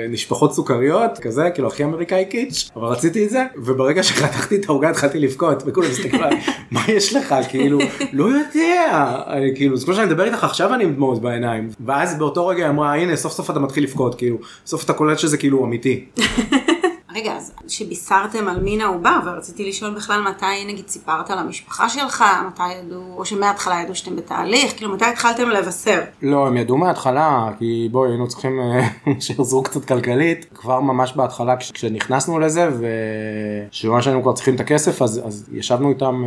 [0.10, 4.90] נשפחות סוכריות כזה כאילו הכי אמריקאי קיץ' אבל רציתי את זה וברגע שחתכתי את העוגה
[4.90, 6.40] התחלתי לבכות וכולם מסתכלים עליי
[6.74, 7.36] מה יש לך?
[7.50, 7.80] כאילו
[8.14, 9.16] לא יודע.
[9.28, 11.70] אני, כאילו זה כמו שאני מדבר איתך עכשיו אני עם דמעות בעיניים.
[11.86, 14.38] ואז באותו רגע היא אמרה הנה סוף סוף אתה מתחיל לבכות כאילו.
[14.66, 16.06] סוף אתה קולט שזה כאילו אמיתי.
[17.16, 22.74] רגע, אז שבישרתם על מין העובר, ורציתי לשאול בכלל מתי נגיד סיפרת למשפחה שלך, מתי
[22.74, 26.02] ידעו, או שמההתחלה ידעו שאתם בתהליך, כאילו מתי התחלתם לבשר?
[26.22, 28.88] לא הם ידעו מההתחלה כי בואי היינו צריכים אה,
[29.20, 30.46] שיעזרו קצת כלכלית.
[30.56, 32.70] כבר ממש בהתחלה כש- כשנכנסנו לזה
[33.72, 36.24] ושממש היינו כבר צריכים את הכסף אז, אז ישבנו איתם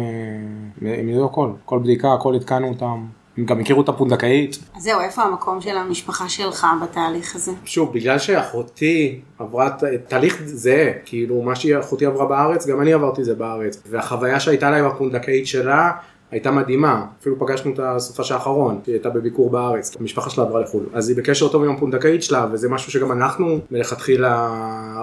[0.89, 3.05] אה, הם ידעו הכל כל בדיקה הכל עדכנו אותם
[3.39, 7.53] הם גם הכירו את הפונדקאית אז זהו, איפה המקום של המשפחה שלך בתהליך הזה?
[7.65, 9.71] שוב, בגלל שאחותי עברה
[10.09, 13.83] תהליך זהה, כאילו מה שאחותי עברה בארץ, גם אני עברתי זה בארץ.
[13.91, 15.91] והחוויה שהייתה לה עם הפונדקאית שלה,
[16.37, 17.05] הייתה מדהימה.
[17.21, 19.97] אפילו פגשנו אותה סופש האחרון, היא הייתה בביקור בארץ.
[20.01, 20.83] המשפחה שלה עברה לחו"ל.
[20.93, 24.49] אז היא בקשר טוב עם הפונדקאית שלה, וזה משהו שגם אנחנו מלכתחילה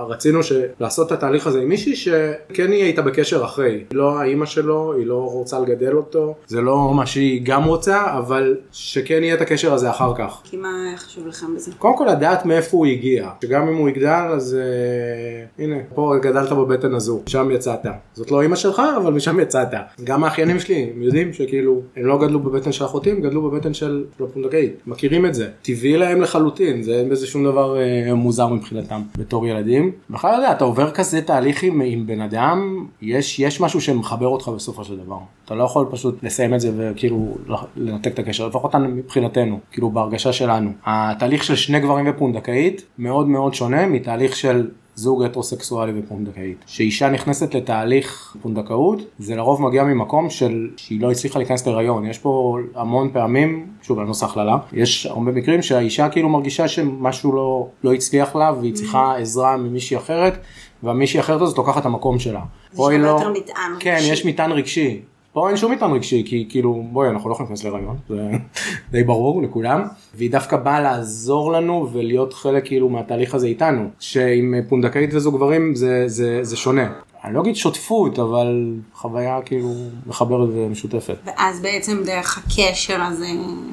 [0.09, 3.71] רצינו ש- לעשות את התהליך הזה עם מישהי שכן היא הייתה בקשר אחרי.
[3.71, 8.17] היא לא האימא שלו, היא לא רוצה לגדל אותו, זה לא מה שהיא גם רוצה,
[8.17, 10.41] אבל שכן יהיה את הקשר הזה אחר כך.
[10.43, 11.71] כי מה חשוב לכם בזה?
[11.79, 16.51] קודם כל לדעת מאיפה הוא הגיע, שגם אם הוא יגדל אז אה, הנה, פה גדלת
[16.51, 17.79] בבטן הזו, שם יצאת.
[18.13, 19.67] זאת לא אימא שלך, אבל משם יצאת.
[20.03, 23.73] גם האחיינים שלי, הם יודעים שכאילו, הם לא גדלו בבטן של אחותי, הם גדלו בבטן
[23.73, 24.73] של הפונדקאית.
[24.87, 25.49] מכירים את זה.
[25.61, 29.91] טבעי להם לחלוטין, זה אין בזה שום דבר אה, מוזר מבחינתם בתור ילדים.
[30.09, 34.27] בכלל לא יודע, אתה עובר כזה תהליך עם, עם בן אדם, יש, יש משהו שמחבר
[34.27, 35.17] אותך בסופו של דבר.
[35.45, 37.37] אתה לא יכול פשוט לסיים את זה וכאילו
[37.77, 40.71] לנתק את הקשר, לפחות מבחינתנו, כאילו בהרגשה שלנו.
[40.85, 46.57] התהליך של שני גברים ופונדקאית מאוד מאוד שונה מתהליך של זוג הטרוסקסואלי ופונדקאית.
[46.67, 52.05] שאישה נכנסת לתהליך פונדקאות, זה לרוב מגיע ממקום של שהיא לא הצליחה להיכנס להיריון.
[52.05, 56.67] יש פה המון פעמים, שוב אני לא עושה הכללה, יש הרבה מקרים שהאישה כאילו מרגישה
[56.67, 60.37] שמשהו לא, לא הצליח לה והיא צריכה עזרה ממישהי אחרת,
[60.83, 62.41] והמישהי אחרת הזאת לוקחת את המקום שלה.
[62.77, 64.11] היא שם לא- יותר מטען כן, רגשי.
[64.11, 65.01] יש מטען רגשי.
[65.33, 68.31] פה אין שום מטען רגשי, כי כאילו, בואי, אנחנו לא יכולים להיכנס להיריון, זה
[68.91, 69.81] די ברור לכולם,
[70.15, 75.75] והיא דווקא באה לעזור לנו ולהיות חלק כאילו מהתהליך הזה איתנו, שעם פונדקאית וזוג גברים
[75.75, 76.93] זה, זה, זה שונה.
[77.23, 78.63] אני לא אגיד שותפות, אבל
[78.95, 79.69] חוויה כאילו
[80.07, 81.15] מחברת ומשותפת.
[81.25, 83.27] ואז בעצם דרך הקשר הזה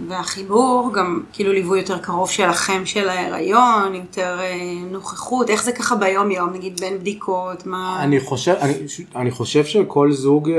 [0.09, 4.55] והחיבור, גם כאילו ליווי יותר קרוב שלכם של ההיריון, יותר אה,
[4.91, 8.01] נוכחות, איך זה ככה ביום יום, נגיד בין בדיקות, מה...
[8.03, 8.73] אני חושב, אני,
[9.17, 10.57] אני חושב שכל זוג, אה,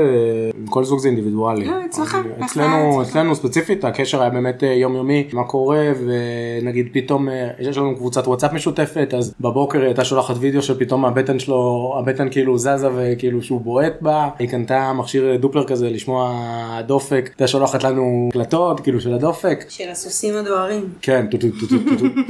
[0.70, 1.64] כל זוג זה אינדיבידואלי.
[1.64, 3.10] לא, אצלכם, אני- איך אצלנו, אצלכם?
[3.10, 5.80] אצלנו ספציפית, הקשר היה באמת אה, יומיומי, מה קורה,
[6.60, 7.28] ונגיד פתאום,
[7.60, 12.58] יש לנו קבוצת וואטסאפ משותפת, אז בבוקר הייתה שולחת וידאו שפתאום הבטן שלו, הבטן כאילו
[12.82, 16.32] זזה וכאילו שהוא בועט בה, היא קנתה מכשיר דופלר כזה לשמוע
[16.86, 20.88] דופק, הייתה שולחת לנו הקלטות כאילו של הדופק, של הסוסים הדוהרים.
[21.02, 22.04] כן, טו טו טו טו טו טו.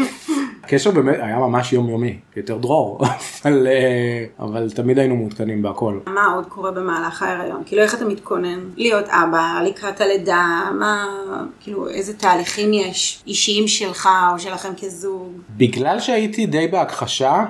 [0.64, 3.00] הקשר באמת היה ממש יומיומי, יותר דרור,
[3.44, 5.98] אבל, אה, אבל תמיד היינו מעודכנים בהכל.
[6.06, 7.62] מה עוד קורה במהלך ההיריון?
[7.66, 10.70] כאילו איך אתה מתכונן להיות אבא לקראת הלידה?
[10.78, 11.06] מה,
[11.60, 15.32] כאילו איזה תהליכים יש אישיים שלך או שלכם כזוג?
[15.56, 17.44] בגלל שהייתי די בהכחשה,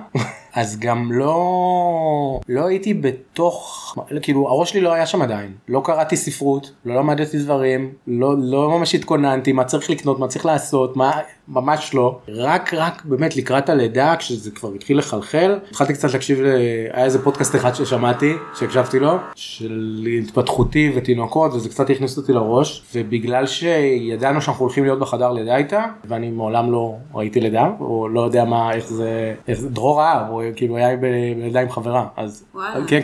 [0.55, 5.53] אז גם לא, לא הייתי בתוך, כאילו הראש שלי לא היה שם עדיין.
[5.69, 10.47] לא קראתי ספרות, לא למדתי דברים, לא, לא ממש התכוננתי, מה צריך לקנות, מה צריך
[10.47, 11.21] לעשות, מה,
[11.53, 12.19] ממש לא.
[12.29, 16.47] רק רק באמת לקראת הלידה כשזה כבר התחיל לחלחל התחלתי קצת להקשיב ל...
[16.93, 22.83] היה איזה פודקאסט אחד ששמעתי שהקשבתי לו של התפתחותי ותינוקות וזה קצת הכניס אותי לראש
[22.95, 28.21] ובגלל שידענו שאנחנו הולכים להיות בחדר לידה איתה ואני מעולם לא ראיתי לידה או לא
[28.21, 32.45] יודע מה איך זה איך זה דרור ראה הוא כאילו היה בלידה עם חברה אז
[32.55, 32.87] וואלה.
[32.87, 33.01] כן.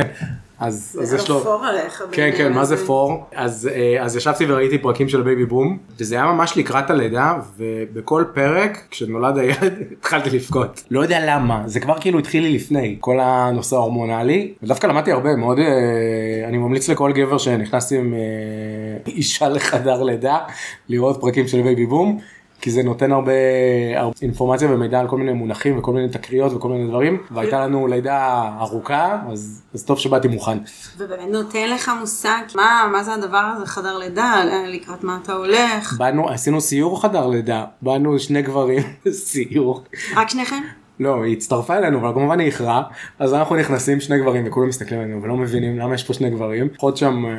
[0.61, 2.03] אז, אז יש לו, פור עליך.
[2.13, 2.87] כן כן מה זה.
[2.87, 7.35] פור אז אה, אז ישבתי וראיתי פרקים של בייבי בום וזה היה ממש לקראת הלידה
[7.57, 12.97] ובכל פרק כשנולד הילד התחלתי לבכות לא יודע למה זה כבר כאילו התחיל לי לפני
[13.01, 15.65] כל הנושא ההורמונלי ודווקא למדתי הרבה מאוד אה,
[16.49, 20.39] אני ממליץ לכל גבר שנכנס עם אה, אישה לחדר לידה
[20.89, 22.19] לראות פרקים של בייבי בום.
[22.61, 23.33] כי זה נותן הרבה,
[23.97, 27.87] הרבה אינפורמציה ומידע על כל מיני מונחים וכל מיני תקריות וכל מיני דברים והייתה לנו
[27.87, 30.59] לידה ארוכה אז, אז טוב שבאתי מוכן.
[30.99, 34.35] ובאמת נותן לך מושג מה, מה זה הדבר הזה חדר לידה,
[34.67, 35.97] לקראת מה אתה הולך.
[35.99, 39.85] באנו, עשינו סיור חדר לידה, באנו שני גברים סיור.
[40.17, 40.63] רק שניכם?
[41.01, 42.83] לא, היא הצטרפה אלינו, אבל כמובן היא איחרה,
[43.19, 46.69] אז אנחנו נכנסים שני גברים וכולם מסתכלים עלינו ולא מבינים למה יש פה שני גברים.
[46.77, 47.33] אחות שם אה,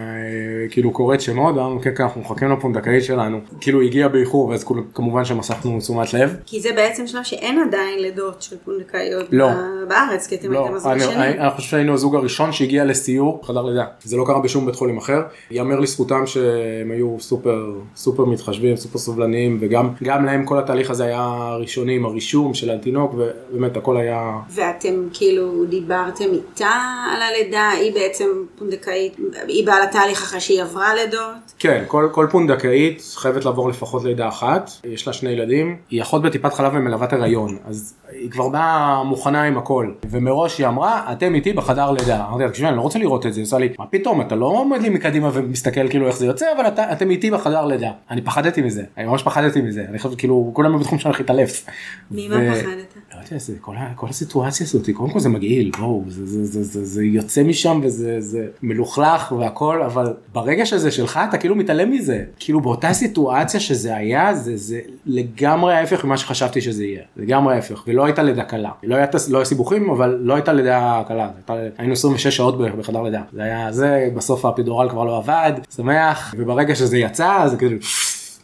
[0.69, 3.39] כאילו קוראת שמות, ואמרנו כן כן אנחנו מחכים לפונדקאית שלנו.
[3.61, 6.35] כאילו היא הגיעה באיחור ואז כמובן שמסכנו תשומת לב.
[6.45, 9.49] כי זה בעצם שלב שאין עדיין לידות של פונדקאיות לא.
[9.87, 11.15] בארץ, כי אתם לא, הייתם הזוג השני.
[11.15, 13.85] אני, חושב שהיינו הזוג הראשון שהגיע לסיור חדר לידה.
[14.03, 15.21] זה לא קרה בשום בית חולים אחר.
[15.51, 21.05] ייאמר לזכותם שהם היו סופר סופר מתחשבים, סופר סובלניים, וגם גם להם כל התהליך הזה
[21.05, 23.15] היה ראשוני עם הרישום של התינוק,
[23.51, 24.31] ובאמת הכל היה...
[24.49, 26.71] ואתם כאילו דיברתם איתה
[27.15, 31.53] על הלידה, היא בעצם פונדקאית, היא באה לתהליך אחרי שהיא עברה לידות.
[31.59, 36.21] כן, כל, כל פונדקאית חייבת לעבור לפחות לידה אחת, יש לה שני ילדים, היא אחות
[36.21, 41.35] בטיפת חלב ומלוות הריון, אז היא כבר באה מוכנה עם הכל, ומראש היא אמרה, אתם
[41.35, 42.25] איתי בחדר לידה.
[42.27, 44.35] אמרתי לה, תקשיבי, אני לא רוצה לראות את זה, היא עושה לי, מה פתאום, אתה
[44.35, 47.91] לא עומד לי מקדימה ומסתכל כאילו איך זה יוצא, אבל אתה, אתם איתי בחדר לידה.
[48.11, 51.65] אני פחדתי מזה, אני ממש פחדתי מזה, אני חושב, כאילו, כולם בתחום שאני הולך להתעלף.
[52.11, 52.98] ממה ו- פחדת?
[53.13, 56.45] לא יודע, זה, כל, ה, כל הסיטואציה הזאת, קודם כל זה מגעיל, בואו, זה, זה,
[56.45, 61.55] זה, זה, זה יוצא משם וזה זה מלוכלך והכל, אבל ברגע שזה שלך אתה כאילו
[61.55, 62.23] מתעלם מזה.
[62.39, 67.01] כאילו באותה סיטואציה שזה היה, זה, זה לגמרי ההפך ממה שחשבתי שזה יהיה.
[67.17, 68.71] לגמרי ההפך, ולא הייתה לידה קלה.
[68.83, 71.29] לא היה, לא היה סיבוכים, אבל לא הייתה לידה קלה.
[71.35, 73.21] הייתה, היינו 26 שעות בחדר לידה.
[73.33, 77.77] זה היה, זה, בסוף האפידורל כבר לא עבד, שמח, וברגע שזה יצא, זה כאילו,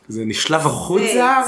[0.08, 1.42] זה נשלף החוצה.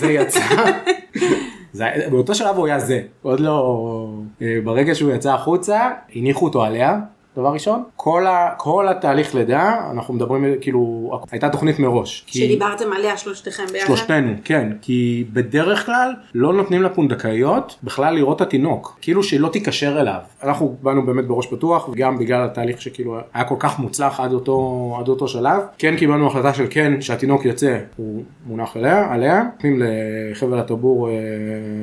[0.00, 0.40] זה יצא.
[1.76, 4.08] זה, באותו שלב הוא היה זה, עוד לא,
[4.42, 6.98] אה, ברגע שהוא יצא החוצה, הניחו אותו עליה,
[7.38, 12.24] דבר ראשון, כל, ה, כל התהליך לידה, אנחנו מדברים כאילו, הייתה תוכנית מראש.
[12.26, 13.86] כי- שדיברתם עליה שלושתכם ביחד?
[13.86, 20.00] שלושתנו, כן, כי בדרך כלל לא נותנים לפונדקאיות בכלל לראות את התינוק, כאילו שלא תיקשר
[20.00, 20.18] אליו.
[20.42, 24.56] אנחנו באנו באמת בראש פתוח, גם בגלל התהליך שכאילו היה כל כך מוצלח עד אותו,
[25.00, 25.62] עד אותו שלב.
[25.78, 29.82] כן קיבלנו החלטה של כן, שהתינוק יוצא, הוא מונח עליה, עליה, נותנים
[30.30, 31.14] לחבל הטבור אה,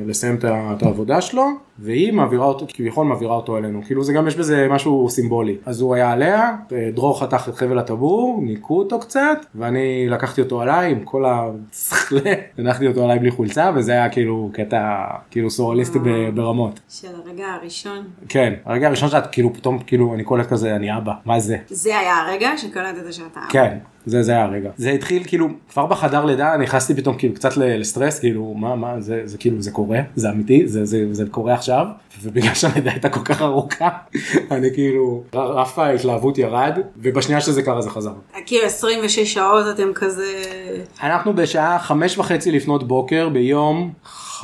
[0.06, 1.44] לסיים את העבודה שלו,
[1.78, 5.43] והיא מעבירה אותו, כביכול מעבירה אותו אלינו, כאילו זה גם יש בזה משהו סימבולי.
[5.66, 6.56] אז הוא היה עליה,
[6.94, 12.20] דרור חתך את חבל הטבור, ניקו אותו קצת, ואני לקחתי אותו עליי עם כל השכלה,
[12.58, 16.80] הנחתי אותו עליי בלי חולצה, וזה היה כאילו קטע כאילו סוריאליסטי ב- ברמות.
[16.88, 18.04] של הרגע הראשון.
[18.28, 21.56] כן, הרגע הראשון שאת כאילו פתאום כאילו אני קולט כזה אני אבא, מה זה?
[21.66, 23.48] זה היה הרגע שקלטת שאתה אבא.
[23.50, 23.78] כן.
[24.06, 24.70] זה זה היה הרגע.
[24.76, 29.20] זה התחיל כאילו כבר בחדר לידה נכנסתי פתאום כאילו קצת לסטרס כאילו מה מה זה
[29.24, 31.86] זה כאילו זה קורה זה אמיתי זה זה זה קורה עכשיו
[32.22, 33.88] ובגלל שהלידה הייתה כל כך ארוכה
[34.50, 38.12] אני כאילו רף ההתלהבות ירד ובשנייה שזה קרה זה חזר.
[38.46, 40.42] כאילו 26 שעות אתם כזה...
[41.02, 43.92] אנחנו בשעה חמש וחצי לפנות בוקר ביום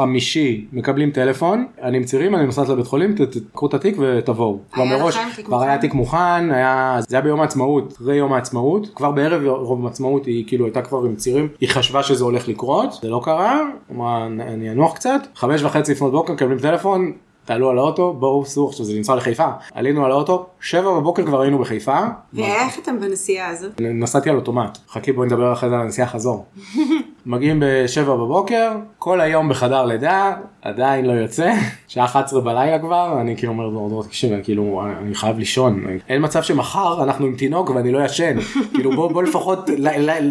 [0.01, 4.59] חמישי מקבלים טלפון אני עם צירים אני נוסעת לבית חולים תקחו את התיק ותבואו.
[4.73, 5.63] כבר מראש כבר?
[5.63, 10.27] היה תיק מוכן היה זה היה ביום העצמאות אחרי יום העצמאות כבר בערב יום העצמאות
[10.27, 13.61] היא כאילו הייתה כבר עם צירים היא חשבה שזה הולך לקרות זה לא קרה
[13.93, 17.13] אמרה אני אנוח קצת חמש וחצי לפנות בוקר מקבלים טלפון.
[17.45, 21.41] תעלו על האוטו בואו סעו עכשיו זה נמצא לחיפה עלינו על האוטו שבע בבוקר כבר
[21.41, 21.99] היינו בחיפה
[22.33, 23.81] ואיך אתם בנסיעה הזאת?
[23.81, 24.79] נסעתי על אוטומט.
[24.89, 26.45] חכי בואי נדבר אחרי זה על הנסיעה חזור.
[27.27, 31.53] מגיעים בשבע בבוקר, כל היום בחדר לידה, עדיין לא יוצא,
[31.89, 35.85] שעה 11 בלילה כבר, אני כאילו אומר לו, דור, תקשיב, כאילו, אני חייב לישון.
[36.09, 38.41] אין מצב שמחר אנחנו עם תינוק ואני לא ישן.
[38.75, 39.71] כאילו בוא, בוא לפחות,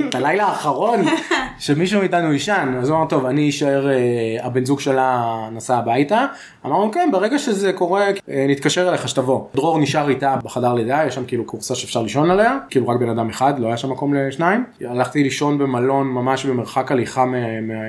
[0.10, 1.00] את הלילה האחרון,
[1.60, 2.74] שמישהו מאיתנו יישן.
[2.82, 3.96] אז הוא אמר, טוב, אני אשאר, אה,
[4.44, 6.26] הבן זוג שלה נסע הביתה.
[6.66, 9.42] אמרנו, כן, ברגע שזה קורה, אה, נתקשר אליך שתבוא.
[9.56, 13.10] דרור נשאר איתה בחדר לידה, יש שם כאילו קורסה שאפשר לישון עליה, כאילו רק בן
[13.10, 14.64] אדם אחד, לא היה שם מקום לשניים.
[14.82, 17.26] הלכתי לישון במלון ממש במרחק הליכה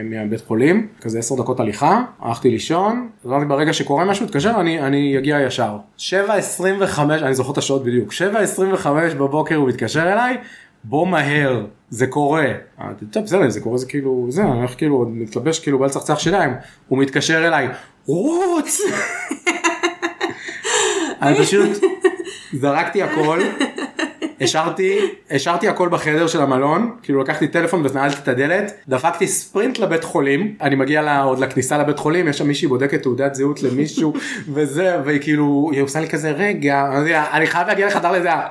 [0.05, 5.19] מהבית חולים, כזה עשר דקות הליכה, הלכתי לישון, אמרתי ברגע שקורה משהו, תתקשר, אני, אני
[5.19, 5.77] אגיע ישר.
[5.99, 8.89] 7.25, אני זוכר את השעות בדיוק, 7.25
[9.19, 10.37] בבוקר הוא מתקשר אליי,
[10.85, 12.47] בוא מהר, זה קורה.
[13.11, 16.51] טוב, בסדר, זה קורה, זה כאילו, זה, אני הולך כאילו, מתלבש כאילו בא לצחצח שיניים,
[16.89, 17.69] הוא מתקשר אליי,
[18.07, 18.81] רוץ!
[21.23, 21.71] אני פשוט
[22.53, 23.41] זרקתי הכל,
[24.41, 24.99] השארתי,
[25.31, 30.55] השארתי הכל בחדר של המלון, כאילו לקחתי טלפון ונעלתי את הדלת, דפקתי ספרינט לבית חולים,
[30.61, 34.13] אני מגיע לה, עוד לכניסה לבית חולים, יש שם מישהי בודקת תעודת זהות למישהו
[34.55, 38.47] וזה, והיא כאילו, היא עושה לי כזה רגע, אני, אני חייב להגיע לחדר לידה.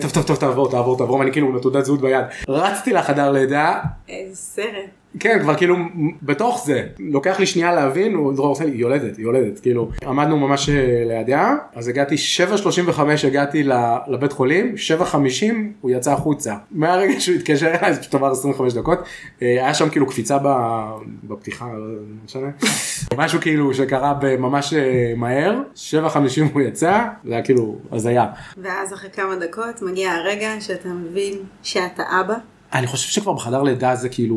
[0.00, 3.80] טוב טוב טוב תעבור תעבור תעבור, ואני כאילו עם התעודת זהות ביד, רצתי לחדר לידה,
[4.08, 4.99] איזה סרט.
[5.20, 5.76] כן כבר כאילו
[6.22, 10.68] בתוך זה לוקח לי שנייה להבין הוא דרור עושה לי יולדת יולדת כאילו עמדנו ממש
[10.68, 12.14] אה, לידיה אז הגעתי
[12.94, 13.62] 7:35 הגעתי
[14.08, 15.16] לבית חולים 7:50
[15.80, 18.98] הוא יצא החוצה מהרגע שהוא התקשר אליי זה פשוט עבר 25 דקות
[19.42, 20.38] אה, היה שם כאילו קפיצה
[21.24, 22.48] בפתיחה לא משנה
[23.16, 26.16] משהו כאילו שקרה ממש אה, מהר 7:50
[26.52, 28.26] הוא יצא זה היה כאילו הזיה.
[28.62, 32.34] ואז אחרי כמה דקות מגיע הרגע שאתה מבין שאתה אבא.
[32.74, 34.36] אני חושב שכבר בחדר לידה זה כאילו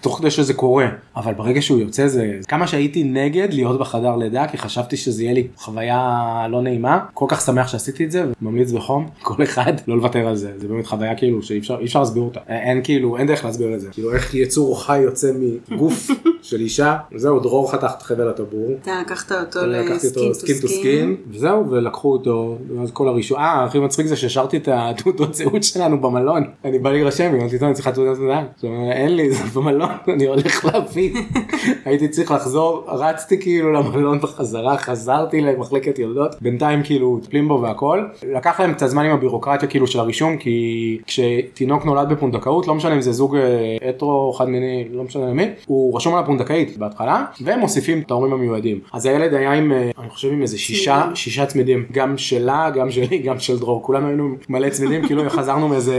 [0.00, 4.48] תוך כדי שזה קורה אבל ברגע שהוא יוצא זה כמה שהייתי נגד להיות בחדר לידה
[4.48, 8.72] כי חשבתי שזה יהיה לי חוויה לא נעימה כל כך שמח שעשיתי את זה וממליץ
[8.72, 10.52] בחום כל אחד לא לוותר על זה.
[10.56, 12.40] זה באמת חוויה כאילו שאי אפשר, להסביר אותה.
[12.48, 13.88] אין כאילו אין דרך להסביר את זה.
[13.90, 15.32] כאילו איך יצור חי יוצא
[15.70, 16.10] מגוף
[16.46, 18.70] של אישה זהו דרור חתך את חבל הטבור.
[18.82, 21.16] אתה לקחת אותו ל skin skin to skin.
[21.30, 26.00] וזהו ולקחו אותו ואז כל הראשון אה הכי מצחיק זה שהשארתי את התעודות זהות שלנו
[26.00, 26.44] במלון.
[26.64, 28.64] אני בא להירשם אמרתי טוב אני צריך תעודת זהות.
[28.92, 31.14] אין לי זה במלון אני הולך להביא.
[31.84, 36.34] הייתי צריך לחזור רצתי כאילו למלון בחזרה חזרתי למחלקת יולדות.
[36.40, 38.04] בינתיים כאילו מטפלים בו והכל.
[38.28, 42.94] לקח להם קצת זמן עם הבירוקרטיה כאילו של הרישום כי כשתינוק נולד בפונדקאות לא משנה
[42.94, 47.24] אם זה זוג אה, הטרו חד מיני לא משנה מי הוא רשום על הפונדקאית בהתחלה
[47.40, 51.08] והם מוסיפים את ההורים המיועדים אז הילד היה עם אה, אני חושב עם איזה שישה.
[51.14, 55.68] שישה צמידים גם שלה גם שלי גם של דרור כולנו היינו מלא צמידים כאילו חזרנו
[55.68, 55.96] מאיזה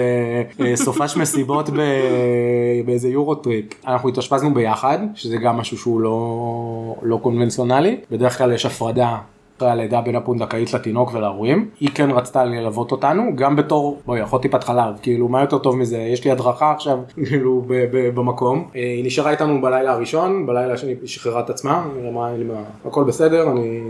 [0.60, 1.80] אה, סופש מסיבות ב...
[2.86, 8.52] באיזה Euro trip אנחנו התאשפזנו ביחד שזה גם משהו שהוא לא לא קונבנציונלי בדרך כלל
[8.54, 9.18] יש הפרדה.
[9.58, 14.42] אחרי הלידה בין הפונדקאית לתינוק ולהורים היא כן רצתה ללוות אותנו גם בתור בואי אחות
[14.42, 15.98] טיפת חלב כאילו מה יותר טוב מזה?
[15.98, 17.66] יש לי הדרכה עכשיו כאילו
[18.16, 18.68] במקום.
[18.76, 22.32] אה, היא נשארה איתנו בלילה הראשון בלילה השני היא שחררה את עצמה היא אמרה
[22.86, 23.82] הכל בסדר אני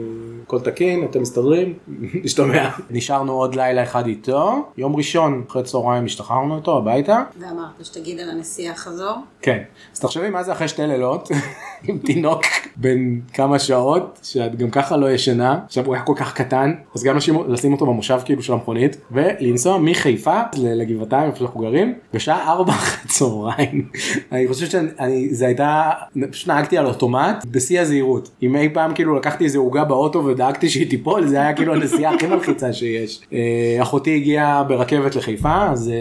[0.47, 1.73] הכל תקין אתם מסתדרים
[2.23, 2.69] נשתמע.
[2.89, 4.65] נשארנו עוד לילה אחד איתו.
[4.77, 7.23] יום ראשון אחרי צהריים השתחררנו איתו הביתה.
[7.39, 9.15] ואמרת שתגיד על הנסיעה חזור.
[9.41, 9.63] כן.
[9.93, 11.29] אז תחשבי מה זה אחרי שתי לילות
[11.87, 12.41] עם תינוק
[12.75, 15.59] בן כמה שעות שאת גם ככה לא ישנה.
[15.65, 18.97] עכשיו הוא היה כל כך קטן אז גם לשים, לשים אותו במושב כאילו של המכונית
[19.11, 23.87] ולנסוע מחיפה לגבעתיים איפה שאנחנו גרים בשעה ארבע אחרי צהריים
[24.31, 25.91] אני חושב שזה הייתה
[26.31, 28.29] פשוט נהגתי על אוטומט בשיא הזהירות.
[28.43, 32.13] אם אי פעם כאילו לקחתי איזה עוגה באוטו ודאגתי שהיא תיפול זה היה כאילו הנסיעה
[32.13, 33.21] הכי מלחיצה שיש.
[33.33, 35.95] אה, אחותי הגיעה ברכבת לחיפה אז אה,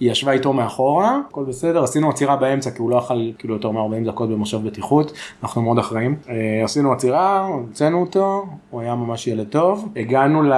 [0.00, 3.70] היא ישבה איתו מאחורה הכל בסדר עשינו עצירה באמצע כי הוא לא אכל כאילו יותר
[3.70, 6.16] מ-40 דקות במושב בטיחות אנחנו מאוד אחראים.
[6.28, 9.88] אה, עשינו עצירה הוצאנו אותו הוא היה ממש ילד טוב.
[9.96, 10.52] הגענו ל...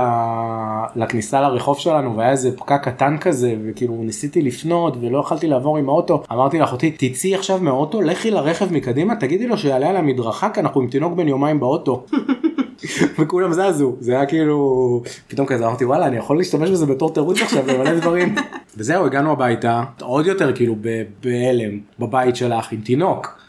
[0.97, 5.89] לכניסה לרחוב שלנו והיה איזה פקק קטן כזה וכאילו ניסיתי לפנות ולא יכלתי לעבור עם
[5.89, 6.23] האוטו.
[6.33, 10.81] אמרתי לאחותי תצאי עכשיו מהאוטו לכי לרכב מקדימה תגידי לו שיעלה על המדרכה כי אנחנו
[10.81, 12.05] עם תינוק בן יומיים באוטו.
[13.19, 13.97] וכולם זזו.
[14.01, 18.01] זה היה כאילו פתאום כזה אמרתי וואלה אני יכול להשתמש בזה בתור תירוץ עכשיו למלא
[18.01, 18.35] דברים.
[18.77, 19.83] וזהו הגענו הביתה.
[20.01, 20.77] עוד יותר כאילו
[21.23, 23.46] בהלם בבית שלך עם תינוק.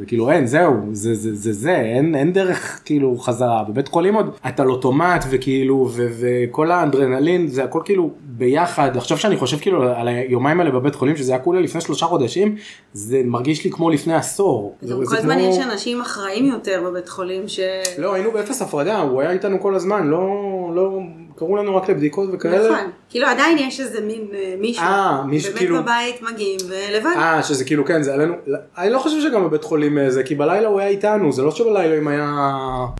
[0.00, 4.14] זה כאילו אין זהו זה זה זה זה אין אין דרך כאילו חזרה בבית חולים
[4.14, 9.56] עוד אתה על אוטומט וכאילו ו, וכל האדרנלין זה הכל כאילו ביחד עכשיו שאני חושב
[9.58, 12.56] כאילו על היומיים האלה בבית חולים שזה היה כולה לפני שלושה חודשים
[12.92, 14.74] זה מרגיש לי כמו לפני עשור.
[14.80, 17.60] זה- כל הזמן כמו- יש אנשים אחראים יותר בבית חולים ש...
[17.98, 20.28] לא היינו באפס הפרדה הוא היה איתנו כל הזמן לא
[20.74, 21.00] לא
[21.40, 22.70] קראו לנו רק לבדיקות וכאלה.
[22.70, 22.90] נכון.
[23.10, 24.84] כאילו עדיין יש איזה מין אה, מישהו.
[24.84, 27.10] אה, מישהו, באמת כאילו- בבית מגיעים ולבד.
[27.16, 28.34] אה שזה כאילו כן זה עלינו
[28.78, 31.50] אני לא חושב שגם בבית חולים אה, זה כי בלילה הוא היה איתנו זה לא
[31.50, 32.36] שבלילה אם היה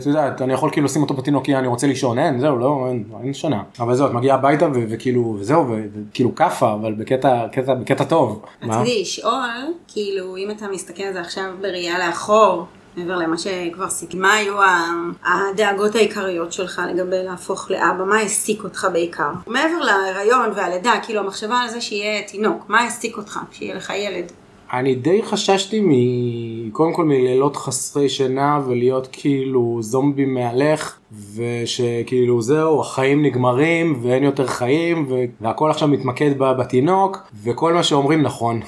[0.00, 3.04] את יודעת אני יכול כאילו לשים אותו בתינוקיה אני רוצה לישון אין זהו לא אין,
[3.24, 7.46] אין שנה אבל זהו את מגיעה הביתה ו- וכאילו וזהו ו- וכאילו כאפה אבל בקטע
[7.52, 8.42] קטע בקטע טוב.
[8.62, 9.32] רציתי לשאול,
[9.88, 14.54] כאילו, אם אתה מסתכל על זה עכשיו בראייה לאחור, מעבר למה שכבר סיכם, מה היו
[15.24, 18.04] הדאגות העיקריות שלך לגבי להפוך לאבא?
[18.04, 19.30] מה העסיק אותך בעיקר?
[19.46, 24.32] מעבר להיריון והלידה, כאילו המחשבה על זה שיהיה תינוק, מה העסיק אותך שיהיה לך ילד?
[24.72, 25.90] אני די חששתי מ...
[26.70, 30.99] קודם כל מלילות חסרי שינה ולהיות כאילו זומבי מהלך
[31.34, 35.06] ושכאילו זהו החיים נגמרים ואין יותר חיים.
[35.40, 38.60] והכל עכשיו מתמקד בתינוק וכל מה שאומרים נכון.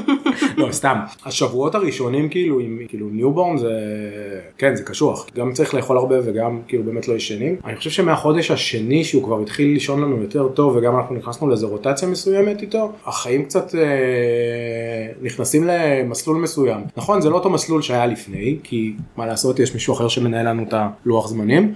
[0.56, 0.96] לא, סתם.
[1.24, 3.72] השבועות הראשונים כאילו, עם כאילו newborn זה,
[4.58, 5.26] כן, זה קשוח.
[5.36, 7.56] גם צריך לאכול הרבה וגם כאילו באמת לא ישנים.
[7.64, 11.68] אני חושב שמהחודש השני שהוא כבר התחיל לישון לנו יותר טוב וגם אנחנו נכנסנו לאיזו
[11.68, 13.80] רוטציה מסוימת איתו, החיים קצת אה,
[15.22, 16.80] נכנסים למסלול מסוים.
[16.96, 20.62] נכון, זה לא אותו מסלול שהיה לפני, כי מה לעשות, יש מישהו אחר שמנהל לנו
[20.62, 21.74] את הלוח זמנים,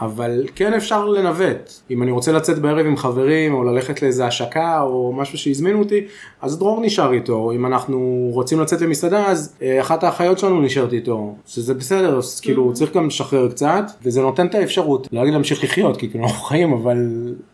[0.00, 1.72] אבל כן אפשר לנווט.
[1.90, 6.00] אם אני רוצה לצאת בערב עם חברים, או ללכת לאיזה השקה, או משהו שהזמינו אותי,
[6.42, 7.52] אז דרור נשאר איתו.
[7.52, 11.34] אם אנחנו רוצים לצאת למסעדה, אז אה, אחת האחיות שלנו נשארת איתו.
[11.46, 15.64] שזה בסדר, אז כאילו צריך גם לשחרר קצת, וזה נותן את האפשרות, לא להגיד להמשיך
[15.64, 16.96] לחיות, כי כאילו אנחנו חיים, אבל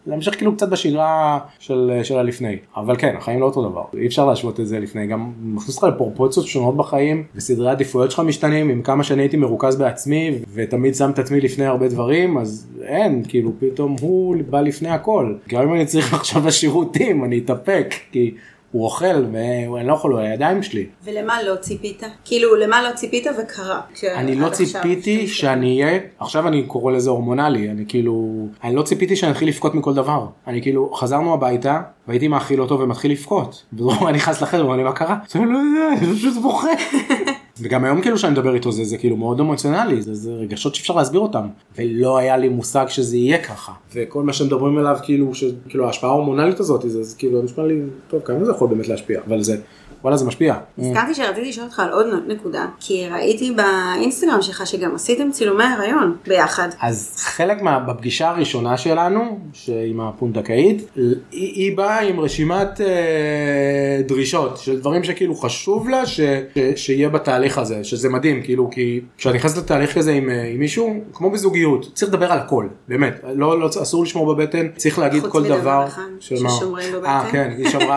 [0.07, 2.57] להמשיך כאילו קצת בשגרה של, של הלפני.
[2.76, 3.83] אבל כן, החיים לא אותו דבר.
[3.96, 5.07] אי אפשר להשוות את זה לפני.
[5.07, 9.76] גם מכניס אותך לפרופורציות שונות בחיים, וסדרי העדיפויות שלך משתנים, עם כמה שאני הייתי מרוכז
[9.76, 12.29] בעצמי, ותמיד שם את עצמי לפני הרבה דברים.
[12.38, 15.34] אז אין, כאילו פתאום הוא בא לפני הכל.
[15.48, 18.34] גם אם אני צריך עכשיו בשירותים, אני אתאפק, כי
[18.72, 20.86] הוא אוכל ואני לא יכול, הוא הידיים שלי.
[21.04, 22.02] ולמה לא ציפית?
[22.24, 23.80] כאילו, למה לא ציפית וקרה?
[24.14, 29.16] אני לא ציפיתי שאני אהיה, עכשיו אני קורא לזה הורמונלי, אני כאילו, אני לא ציפיתי
[29.16, 30.26] שאני אתחיל לבכות מכל דבר.
[30.46, 33.64] אני כאילו, חזרנו הביתה, והייתי מאכיל אותו ומתחיל לבכות.
[33.72, 35.16] ודרור נכנס לחדר ואומר לי מה קרה?
[35.34, 36.68] אני לא יודע, אני פשוט בוכה.
[37.62, 40.94] וגם היום כאילו שאני מדבר איתו זה, זה כאילו מאוד אמוציונלי, זה, זה רגשות שאפשר
[40.94, 41.46] להסביר אותם.
[41.79, 43.73] ולא היה לי מושג שזה יהיה ככה.
[43.94, 48.23] וכל מה שמדברים עליו כאילו, שכאילו ההשפעה ההורמונלית הזאת, זה, זה כאילו נשמע לי, טוב
[48.23, 49.57] כמה זה יכול באמת להשפיע, אבל זה
[50.02, 50.54] וואלה זה משפיע.
[50.78, 56.16] הזכרתי שרציתי לשאול אותך על עוד נקודה, כי ראיתי באינסטגרם שלך שגם עשיתם צילומי הריון
[56.26, 56.68] ביחד.
[56.80, 57.78] אז חלק מה...
[57.78, 65.34] בפגישה הראשונה שלנו, עם הפונדקאית, היא, היא באה עם רשימת אה, דרישות של דברים שכאילו
[65.34, 70.12] חשוב לה ש, ש, שיהיה בתהליך הזה, שזה מדהים, כאילו, כי כשאת נכנסת לתהליך כזה
[70.12, 74.34] עם, אה, עם מישהו, כמו בזוגיות, צריך לדבר על הכל, באמת, לא, לא אסור לשמור
[74.34, 75.50] בבטן, צריך להגיד כל דבר.
[75.50, 77.06] חוץ מדבר אחד, ששומרים בבטן.
[77.06, 77.52] אה כן,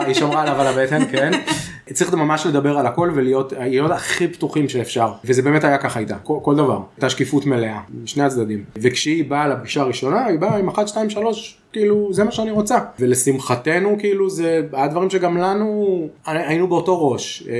[0.06, 1.32] היא שמרה עליו על הבטן, כן.
[1.92, 3.52] צריך ממש לדבר על הכל ולהיות
[3.92, 5.12] הכי פתוחים שאפשר.
[5.24, 6.80] וזה באמת היה ככה איתה כל, כל דבר.
[6.96, 8.64] הייתה שקיפות מלאה משני הצדדים.
[8.76, 12.78] וכשהיא באה לפגישה הראשונה היא באה עם 1 2 3 כאילו זה מה שאני רוצה.
[13.00, 17.44] ולשמחתנו כאילו זה היה דברים שגם לנו היינו באותו ראש.
[17.48, 17.54] אה,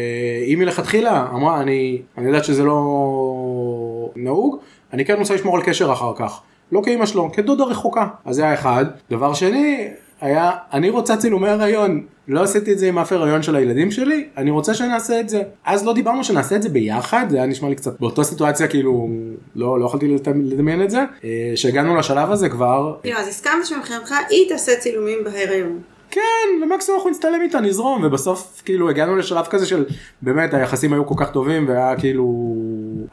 [0.47, 4.57] היא מלכתחילה אמרה אני אני יודעת שזה לא נהוג
[4.93, 6.41] אני כן רוצה לשמור על קשר אחר כך.
[6.73, 8.07] לא כאימא שלו כדודה רחוקה.
[8.25, 8.85] אז זה היה אחד.
[9.11, 9.89] דבר שני
[10.21, 14.29] היה אני רוצה צילומי הריון לא עשיתי את זה עם אף הריון של הילדים שלי,
[14.37, 15.43] אני רוצה שנעשה את זה.
[15.65, 19.09] אז לא דיברנו שנעשה את זה ביחד, זה היה נשמע לי קצת באותה סיטואציה כאילו,
[19.57, 21.05] לא, לא יכולתי לדמיין את זה.
[21.25, 22.97] אה, שהגענו לשלב הזה כבר.
[23.03, 25.79] כאילו, אז הסכמת שמבחינתך היא תעשה צילומים בהריון.
[26.11, 26.21] כן,
[26.63, 29.85] ומקסימום אנחנו נצטלם איתה, נזרום, ובסוף כאילו הגענו לשלב כזה של
[30.23, 32.55] באמת היחסים היו כל כך טובים והיה כאילו,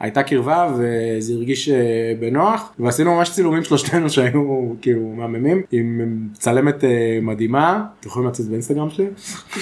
[0.02, 6.00] הייתה קרבה וזה הרגיש אה, בנוח, ועשינו ממש צילומים שלושתנו שהיו כאילו מהממים, עם
[6.32, 9.06] צלמת אה, מדהימה, אתם יכולים לצאת באינסטגרם שלי?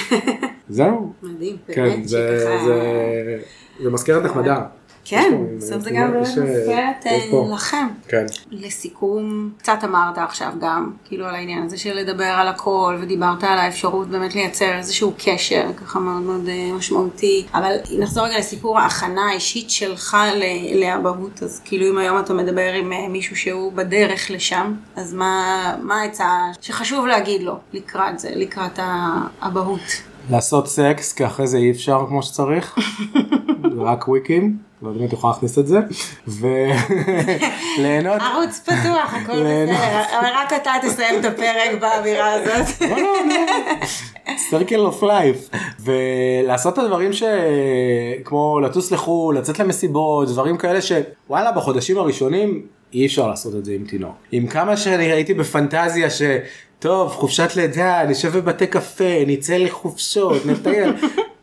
[0.68, 1.12] זהו.
[1.22, 3.38] מדהים, כן, זה, זה,
[3.82, 4.66] זה מזכרת נחמדה.
[5.10, 7.86] כן, בסוף זה גם באמת מופת לכם.
[8.08, 8.26] כן.
[8.50, 13.58] לסיכום, קצת אמרת עכשיו גם, כאילו על העניין הזה של לדבר על הכל, ודיברת על
[13.58, 19.28] האפשרות באמת לייצר איזשהו קשר, ככה מאוד מאוד אה, משמעותי, אבל נחזור רגע לסיפור ההכנה
[19.30, 20.16] האישית שלך
[20.74, 26.00] לאבהות, אז כאילו אם היום אתה מדבר עם אה, מישהו שהוא בדרך לשם, אז מה
[26.02, 26.28] העצה
[26.60, 30.02] שחשוב להגיד לו לקראת זה, לקראת האבהות?
[30.30, 32.78] לעשות סקס, כי אחרי זה אי אפשר כמו שצריך,
[33.86, 34.69] רק וויקים.
[34.82, 35.78] לא יודע אם את יכולה להכניס את זה,
[36.28, 38.20] וליהנות.
[38.32, 42.80] ערוץ פתוח, הכל בסדר, אבל רק אתה תסיים את הפרק באווירה הזאת.
[42.90, 50.56] לא, לא, לא, circle of life, ולעשות את הדברים שכמו לטוס לחו"ל, לצאת למסיבות, דברים
[50.56, 54.14] כאלה שוואלה בחודשים הראשונים אי אפשר לעשות את זה עם תינוק.
[54.32, 56.22] עם כמה שאני ראיתי בפנטזיה ש...
[56.78, 60.92] טוב, חופשת לידה, נשב בבתי קפה, נצא לחופשות, נטייל.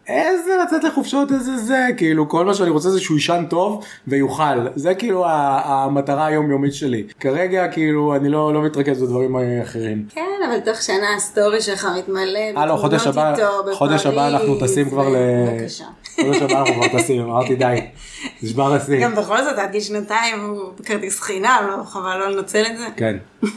[0.07, 4.67] איזה לצאת לחופשות איזה זה כאילו כל מה שאני רוצה זה שהוא יישן טוב ויוכל
[4.75, 10.05] זה כאילו המטרה היומיומית שלי כרגע כאילו אני לא לא מתרכז בדברים אחרים.
[10.09, 13.35] כן אבל תוך שנה ה story שלך מתמלא אה לא חודש הבא
[13.73, 15.15] חודש הבא אנחנו טסים כבר ל...
[16.15, 17.81] חודש הבא אנחנו כבר טסים אמרתי די.
[18.43, 19.03] נשבר השיא.
[19.03, 22.85] גם בכל זאת עד גיל שנתיים הוא בכרטיס חינם לא חבל לא לנצל את זה.
[22.95, 23.17] כן.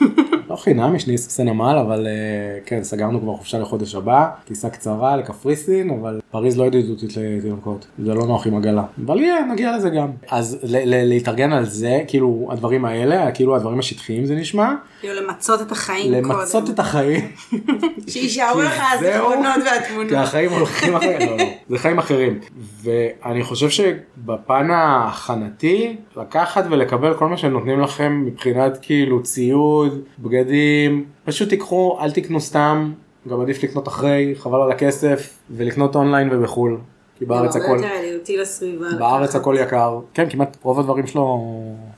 [0.51, 4.71] לא חינם יש לי סוסי נמל אבל אה, כן סגרנו כבר חופשה לחודש הבא טיסה
[4.71, 9.77] קצרה לקפריסין אבל פריז לא ידידותית לתינוקות זה לא נוח עם עגלה אבל יהיה נגיע
[9.77, 14.75] לזה גם אז להתארגן על זה כאילו הדברים האלה כאילו הדברים השטחיים זה נשמע.
[15.01, 17.31] כאילו למצות את החיים למצות את החיים.
[18.11, 20.09] שישארו לך הזיכרונות והתמונות.
[20.09, 22.39] כי החיים הולכים אחרים, לא, לא, זה חיים אחרים.
[22.83, 31.49] ואני חושב שבפן ההכנתי לקחת ולקבל כל מה שנותנים לכם מבחינת כאילו ציוד, בגדים, פשוט
[31.49, 32.93] תיקחו, אל תקנו סתם,
[33.29, 36.79] גם עדיף לקנות אחרי, חבל על הכסף, ולקנות אונליין ובחול.
[37.21, 38.87] כי בארץ הרבה הכל, יותר ידידותי לסביבה.
[38.99, 39.37] בארץ.
[39.37, 41.45] הכל יקר, כן כמעט רוב הדברים שלו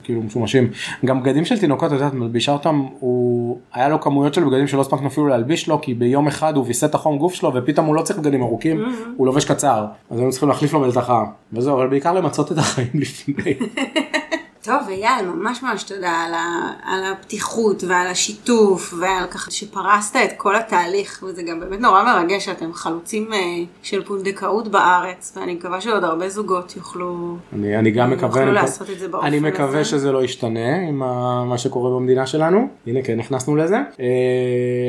[0.05, 0.71] כאילו משומשים,
[1.05, 4.81] גם בגדים של תינוקות, את יודעת, מלבישה אותם, הוא, היה לו כמויות של בגדים שלא
[4.81, 8.03] הספקנו אפילו להלביש לו, כי ביום אחד הוא ויסת החום גוף שלו ופתאום הוא לא
[8.03, 8.85] צריך בגדים ארוכים,
[9.17, 12.91] הוא לובש קצר, אז היינו צריכים להחליף לו מלתחה, וזהו, אבל בעיקר למצות את החיים
[13.03, 13.55] לפני.
[14.65, 16.45] טוב, אייל, ממש ממש תודה על, ה,
[16.85, 22.45] על הפתיחות ועל השיתוף ועל ככה שפרסת את כל התהליך, וזה גם באמת נורא מרגש
[22.45, 23.39] שאתם חלוצים אה,
[23.83, 28.53] של פונדקאות בארץ, ואני מקווה שעוד הרבה זוגות יוכלו, אני, אני גם מקווה, יוכלו אני,
[28.53, 29.47] לעשות את זה באופן אני הזה.
[29.49, 34.07] מקווה שזה לא ישתנה עם ה- מה שקורה במדינה שלנו, הנה כן נכנסנו לזה, אה,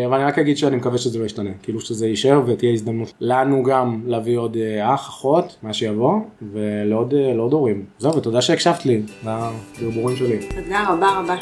[0.05, 3.63] אבל אני רק אגיד שאני מקווה שזה לא ישתנה, כאילו שזה יישאר ותהיה הזדמנות לנו
[3.63, 6.19] גם להביא עוד אה, אח, אחות, מה שיבוא,
[6.53, 7.85] ולעוד אה, הורים.
[7.99, 9.01] זהו, ותודה שהקשבת לי,
[9.81, 10.37] ברבורים שלי.
[10.55, 11.35] תודה רבה רבה.